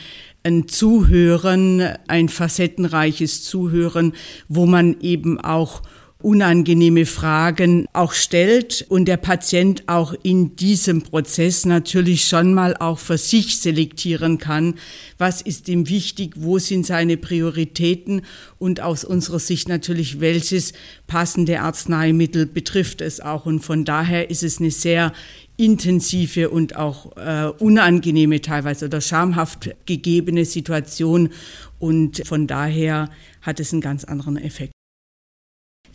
ein 0.45 0.67
Zuhören, 0.67 1.81
ein 2.07 2.29
facettenreiches 2.29 3.43
Zuhören, 3.43 4.13
wo 4.47 4.67
man 4.67 5.01
eben 5.01 5.39
auch 5.39 5.81
unangenehme 6.25 7.05
Fragen 7.05 7.85
auch 7.93 8.13
stellt 8.13 8.83
und 8.89 9.05
der 9.05 9.17
Patient 9.17 9.83
auch 9.85 10.15
in 10.23 10.55
diesem 10.55 11.03
Prozess 11.03 11.67
natürlich 11.67 12.27
schon 12.27 12.55
mal 12.55 12.75
auch 12.75 12.97
für 12.97 13.19
sich 13.19 13.59
selektieren 13.59 14.39
kann, 14.39 14.73
was 15.19 15.43
ist 15.43 15.69
ihm 15.69 15.87
wichtig, 15.87 16.33
wo 16.37 16.57
sind 16.57 16.83
seine 16.83 17.17
Prioritäten 17.17 18.23
und 18.57 18.81
aus 18.81 19.05
unserer 19.05 19.37
Sicht 19.37 19.69
natürlich, 19.69 20.19
welches 20.19 20.73
passende 21.05 21.61
Arzneimittel 21.61 22.47
betrifft 22.47 23.01
es 23.01 23.21
auch. 23.21 23.45
Und 23.45 23.59
von 23.59 23.85
daher 23.85 24.31
ist 24.31 24.41
es 24.41 24.59
eine 24.59 24.71
sehr 24.71 25.13
intensive 25.57 26.49
und 26.49 26.75
auch 26.75 27.15
äh, 27.17 27.51
unangenehme 27.59 28.41
teilweise 28.41 28.85
oder 28.85 28.99
schamhaft 28.99 29.75
gegebene 29.85 30.45
Situation 30.45 31.29
und 31.77 32.27
von 32.27 32.47
daher 32.47 33.11
hat 33.41 33.59
es 33.59 33.73
einen 33.73 33.81
ganz 33.81 34.05
anderen 34.05 34.37
Effekt. 34.37 34.71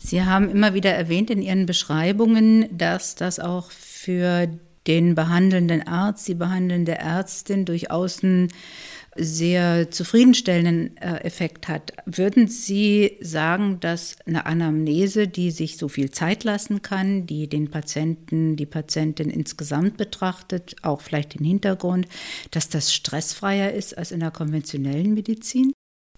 Sie 0.03 0.23
haben 0.23 0.49
immer 0.49 0.73
wieder 0.73 0.91
erwähnt 0.91 1.29
in 1.29 1.41
Ihren 1.41 1.67
Beschreibungen, 1.67 2.65
dass 2.75 3.15
das 3.15 3.39
auch 3.39 3.69
für 3.69 4.47
den 4.87 5.13
behandelnden 5.13 5.87
Arzt, 5.87 6.27
die 6.27 6.33
behandelnde 6.33 6.97
Ärztin 6.97 7.65
durchaus 7.65 8.23
einen 8.23 8.47
sehr 9.15 9.91
zufriedenstellenden 9.91 10.97
äh, 10.97 11.17
Effekt 11.17 11.67
hat. 11.67 11.93
Würden 12.05 12.47
Sie 12.47 13.17
sagen, 13.21 13.79
dass 13.79 14.15
eine 14.25 14.47
Anamnese, 14.47 15.27
die 15.27 15.51
sich 15.51 15.77
so 15.77 15.87
viel 15.87 16.09
Zeit 16.09 16.45
lassen 16.45 16.81
kann, 16.81 17.27
die 17.27 17.47
den 17.47 17.69
Patienten, 17.69 18.55
die 18.55 18.65
Patientin 18.65 19.29
insgesamt 19.29 19.97
betrachtet, 19.97 20.77
auch 20.81 21.01
vielleicht 21.01 21.37
den 21.37 21.45
Hintergrund, 21.45 22.07
dass 22.51 22.69
das 22.69 22.93
stressfreier 22.93 23.71
ist 23.71 23.97
als 23.97 24.11
in 24.11 24.21
der 24.21 24.31
konventionellen 24.31 25.13
Medizin? 25.13 25.73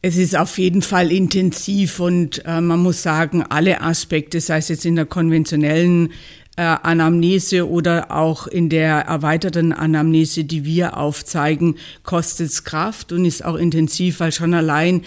Es 0.05 0.17
ist 0.17 0.35
auf 0.35 0.57
jeden 0.57 0.81
Fall 0.81 1.13
intensiv 1.13 2.01
und 2.01 2.43
äh, 2.43 2.59
man 2.59 2.81
muss 2.81 3.01
sagen, 3.01 3.41
alle 3.41 3.79
Aspekte, 3.79 4.41
sei 4.41 4.57
es 4.57 4.67
jetzt 4.67 4.85
in 4.85 4.97
der 4.97 5.05
konventionellen 5.05 6.11
äh, 6.57 6.63
Anamnese 6.63 7.69
oder 7.69 8.11
auch 8.11 8.45
in 8.47 8.67
der 8.67 8.95
erweiterten 9.05 9.71
Anamnese, 9.71 10.43
die 10.43 10.65
wir 10.65 10.97
aufzeigen, 10.97 11.75
kostet 12.03 12.47
es 12.47 12.65
Kraft 12.65 13.13
und 13.13 13.23
ist 13.23 13.45
auch 13.45 13.55
intensiv, 13.55 14.19
weil 14.19 14.33
schon 14.33 14.53
allein 14.53 15.03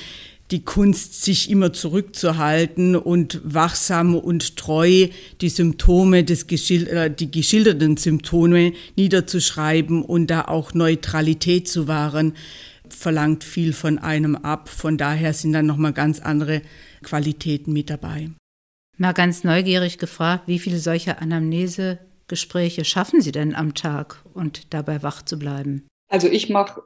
die 0.51 0.65
Kunst, 0.65 1.23
sich 1.25 1.51
immer 1.51 1.75
zurückzuhalten 1.75 2.97
und 2.97 3.43
wachsam 3.45 4.15
und 4.15 4.57
treu 4.57 5.09
die 5.43 5.49
Symptome 5.51 6.25
des 6.25 6.45
äh, 6.71 7.11
die 7.11 7.31
geschilderten 7.31 7.99
Symptome 7.99 8.73
niederzuschreiben 8.97 10.03
und 10.03 10.29
da 10.29 10.47
auch 10.47 10.73
Neutralität 10.73 11.69
zu 11.69 11.87
wahren 11.87 12.33
verlangt 12.91 13.45
viel 13.45 13.73
von 13.73 13.99
einem 13.99 14.37
ab. 14.37 14.69
Von 14.69 14.99
daher 14.99 15.33
sind 15.33 15.53
dann 15.53 15.67
nochmal 15.67 15.93
ganz 15.93 16.21
andere 16.21 16.63
Qualitäten 17.03 17.73
mit 17.73 17.91
dabei. 17.91 18.31
Mal 18.99 19.13
ganz 19.13 19.45
neugierig 19.45 19.99
gefragt, 19.99 20.45
wie 20.47 20.59
viele 20.59 20.79
solcher 20.79 21.21
Anamnesegespräche 21.21 22.85
schaffen 22.85 23.21
Sie 23.21 23.33
denn 23.33 23.55
am 23.55 23.75
Tag 23.75 24.23
und 24.33 24.73
dabei 24.73 25.03
wach 25.03 25.23
zu 25.23 25.39
bleiben? 25.39 25.87
Also 26.09 26.29
ich 26.29 26.49
mache, 26.49 26.83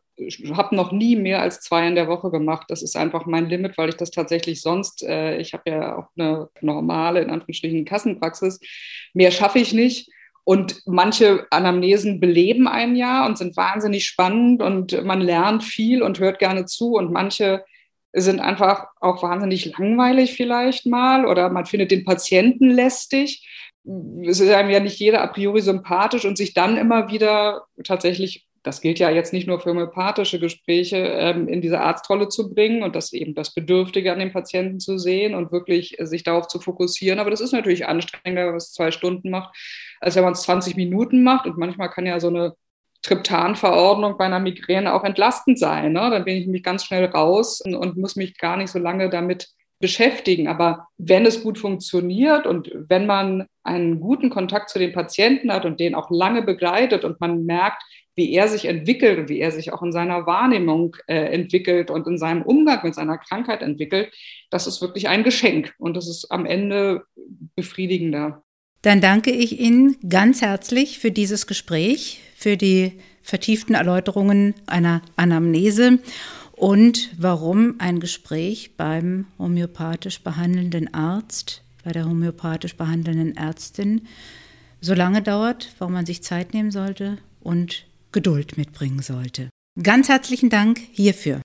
habe 0.52 0.74
noch 0.74 0.92
nie 0.92 1.14
mehr 1.16 1.40
als 1.40 1.60
zwei 1.60 1.86
in 1.86 1.94
der 1.94 2.08
Woche 2.08 2.30
gemacht. 2.30 2.66
Das 2.68 2.82
ist 2.82 2.96
einfach 2.96 3.26
mein 3.26 3.48
Limit, 3.48 3.78
weil 3.78 3.90
ich 3.90 3.96
das 3.96 4.10
tatsächlich 4.10 4.60
sonst, 4.60 5.02
äh, 5.02 5.36
ich 5.36 5.52
habe 5.52 5.70
ja 5.70 5.96
auch 5.96 6.08
eine 6.16 6.48
normale, 6.60 7.20
in 7.20 7.30
Anführungsstrichen, 7.30 7.84
Kassenpraxis. 7.84 8.60
Mehr 9.14 9.30
schaffe 9.30 9.58
ich 9.58 9.72
nicht. 9.72 10.10
Und 10.44 10.83
manche 10.87 11.46
Anamnesen 11.50 12.20
beleben 12.20 12.66
ein 12.66 12.96
Jahr 12.96 13.26
und 13.26 13.38
sind 13.38 13.57
wahnsinnig 13.57 14.07
spannend 14.07 14.62
und 14.62 15.05
man 15.05 15.20
lernt 15.20 15.62
viel 15.62 16.03
und 16.03 16.18
hört 16.18 16.38
gerne 16.38 16.64
zu. 16.66 16.94
Und 16.94 17.12
manche 17.12 17.64
sind 18.12 18.40
einfach 18.40 18.87
auch 19.00 19.22
wahnsinnig 19.22 19.76
langweilig 19.79 20.35
vielleicht 20.35 20.87
mal 20.87 21.26
oder 21.26 21.50
man 21.50 21.66
findet 21.66 21.90
den 21.90 22.05
Patienten 22.05 22.70
lästig. 22.70 23.46
Es 24.26 24.40
ist 24.40 24.50
einem 24.50 24.70
ja 24.70 24.81
nicht 24.81 24.98
jeder 24.98 25.22
a 25.22 25.29
priori 25.29 25.61
sympathisch 25.61 26.24
und 26.24 26.37
sich 26.37 26.55
dann 26.55 26.76
immer 26.76 27.11
wieder 27.11 27.66
tatsächlich 27.85 28.46
das 28.62 28.81
gilt 28.81 28.99
ja 28.99 29.11
jetzt 29.11 29.33
nicht 29.33 29.46
nur 29.46 29.61
für 29.61 29.70
homöopathische 29.70 30.38
Gespräche, 30.38 30.96
ähm, 30.96 31.49
in 31.49 31.62
diese 31.62 31.81
Arztrolle 31.81 32.29
zu 32.29 32.53
bringen 32.53 32.83
und 32.83 32.94
das 32.94 33.12
eben 33.12 33.35
das 33.35 33.55
Bedürftige 33.55 34.12
an 34.12 34.18
den 34.18 34.33
Patienten 34.33 34.81
zu 34.81 34.99
sehen 34.99 35.35
und 35.35 35.51
wirklich 35.51 35.96
sich 36.01 36.25
darauf 36.25 36.46
zu 36.49 36.61
fokussieren. 36.61 37.18
Aber 37.18 37.31
das 37.31 37.40
ist 37.40 37.53
natürlich 37.53 37.87
anstrengender, 37.87 38.42
wenn 38.42 38.51
man 38.51 38.57
es 38.57 38.73
zwei 38.73 38.90
Stunden 38.90 39.31
macht, 39.31 39.57
als 40.01 40.16
wenn 40.16 40.25
man 40.25 40.35
es 40.35 40.42
20 40.42 40.77
Minuten 40.77 41.23
macht. 41.23 41.46
Und 41.46 41.57
manchmal 41.57 41.88
kann 41.88 42.05
ja 42.05 42.20
so 42.20 42.29
eine 42.29 42.55
Triptanverordnung 43.03 44.18
bei 44.18 44.27
einer 44.27 44.40
Migräne 44.40 44.92
auch 44.92 45.05
entlastend 45.05 45.59
sein. 45.59 45.92
Ne? 45.92 46.11
Dann 46.11 46.25
bin 46.25 46.37
ich 46.37 46.44
nämlich 46.44 46.62
ganz 46.62 46.85
schnell 46.85 47.07
raus 47.07 47.62
und, 47.62 47.75
und 47.75 47.96
muss 47.96 48.16
mich 48.16 48.37
gar 48.37 48.59
nicht 48.59 48.70
so 48.70 48.79
lange 48.79 49.09
damit 49.09 49.49
beschäftigen. 49.79 50.46
Aber 50.46 50.88
wenn 50.99 51.25
es 51.25 51.42
gut 51.42 51.59
funktioniert 51.59 52.46
und 52.46 52.70
wenn 52.75 53.07
man 53.07 53.46
einen 53.64 54.01
guten 54.01 54.29
Kontakt 54.29 54.68
zu 54.68 54.79
den 54.79 54.92
Patienten 54.92 55.51
hat 55.51 55.64
und 55.64 55.81
den 55.81 55.94
auch 55.94 56.11
lange 56.11 56.42
begleitet 56.42 57.05
und 57.05 57.20
man 57.20 57.46
merkt, 57.46 57.83
wie 58.20 58.35
er 58.35 58.48
sich 58.48 58.66
entwickelt 58.66 59.18
und 59.18 59.28
wie 59.30 59.40
er 59.40 59.50
sich 59.50 59.72
auch 59.72 59.83
in 59.83 59.92
seiner 59.92 60.26
Wahrnehmung 60.26 60.94
äh, 61.06 61.33
entwickelt 61.33 61.90
und 61.90 62.06
in 62.06 62.18
seinem 62.18 62.42
Umgang 62.42 62.80
mit 62.83 62.94
seiner 62.94 63.16
Krankheit 63.16 63.62
entwickelt, 63.62 64.12
das 64.50 64.66
ist 64.66 64.83
wirklich 64.83 65.09
ein 65.09 65.24
Geschenk 65.24 65.74
und 65.78 65.96
das 65.96 66.06
ist 66.06 66.30
am 66.30 66.44
Ende 66.44 67.04
befriedigender. 67.56 68.42
Dann 68.83 69.00
danke 69.00 69.30
ich 69.30 69.59
Ihnen 69.59 69.96
ganz 70.06 70.42
herzlich 70.42 70.98
für 70.98 71.11
dieses 71.11 71.46
Gespräch, 71.46 72.20
für 72.37 72.59
die 72.59 72.92
vertieften 73.22 73.74
Erläuterungen 73.74 74.52
einer 74.66 75.00
Anamnese 75.16 75.98
und 76.52 77.11
warum 77.16 77.76
ein 77.78 78.00
Gespräch 78.00 78.76
beim 78.76 79.28
homöopathisch 79.38 80.22
behandelnden 80.22 80.92
Arzt, 80.92 81.62
bei 81.85 81.92
der 81.92 82.04
homöopathisch 82.04 82.76
behandelnden 82.76 83.35
Ärztin 83.35 84.02
so 84.83 84.92
lange 84.92 85.22
dauert, 85.22 85.72
warum 85.78 85.94
man 85.94 86.04
sich 86.04 86.22
Zeit 86.22 86.52
nehmen 86.52 86.70
sollte 86.70 87.16
und 87.40 87.87
Geduld 88.12 88.57
mitbringen 88.57 89.03
sollte. 89.03 89.51
Ganz 89.81 90.09
herzlichen 90.09 90.51
Dank 90.51 90.81
hierfür. 90.92 91.40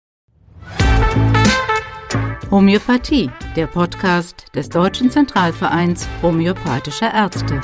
Homöopathie, 2.52 3.30
der 3.56 3.68
Podcast 3.68 4.46
des 4.56 4.70
Deutschen 4.70 5.12
Zentralvereins 5.12 6.08
homöopathischer 6.22 7.14
Ärzte. 7.14 7.62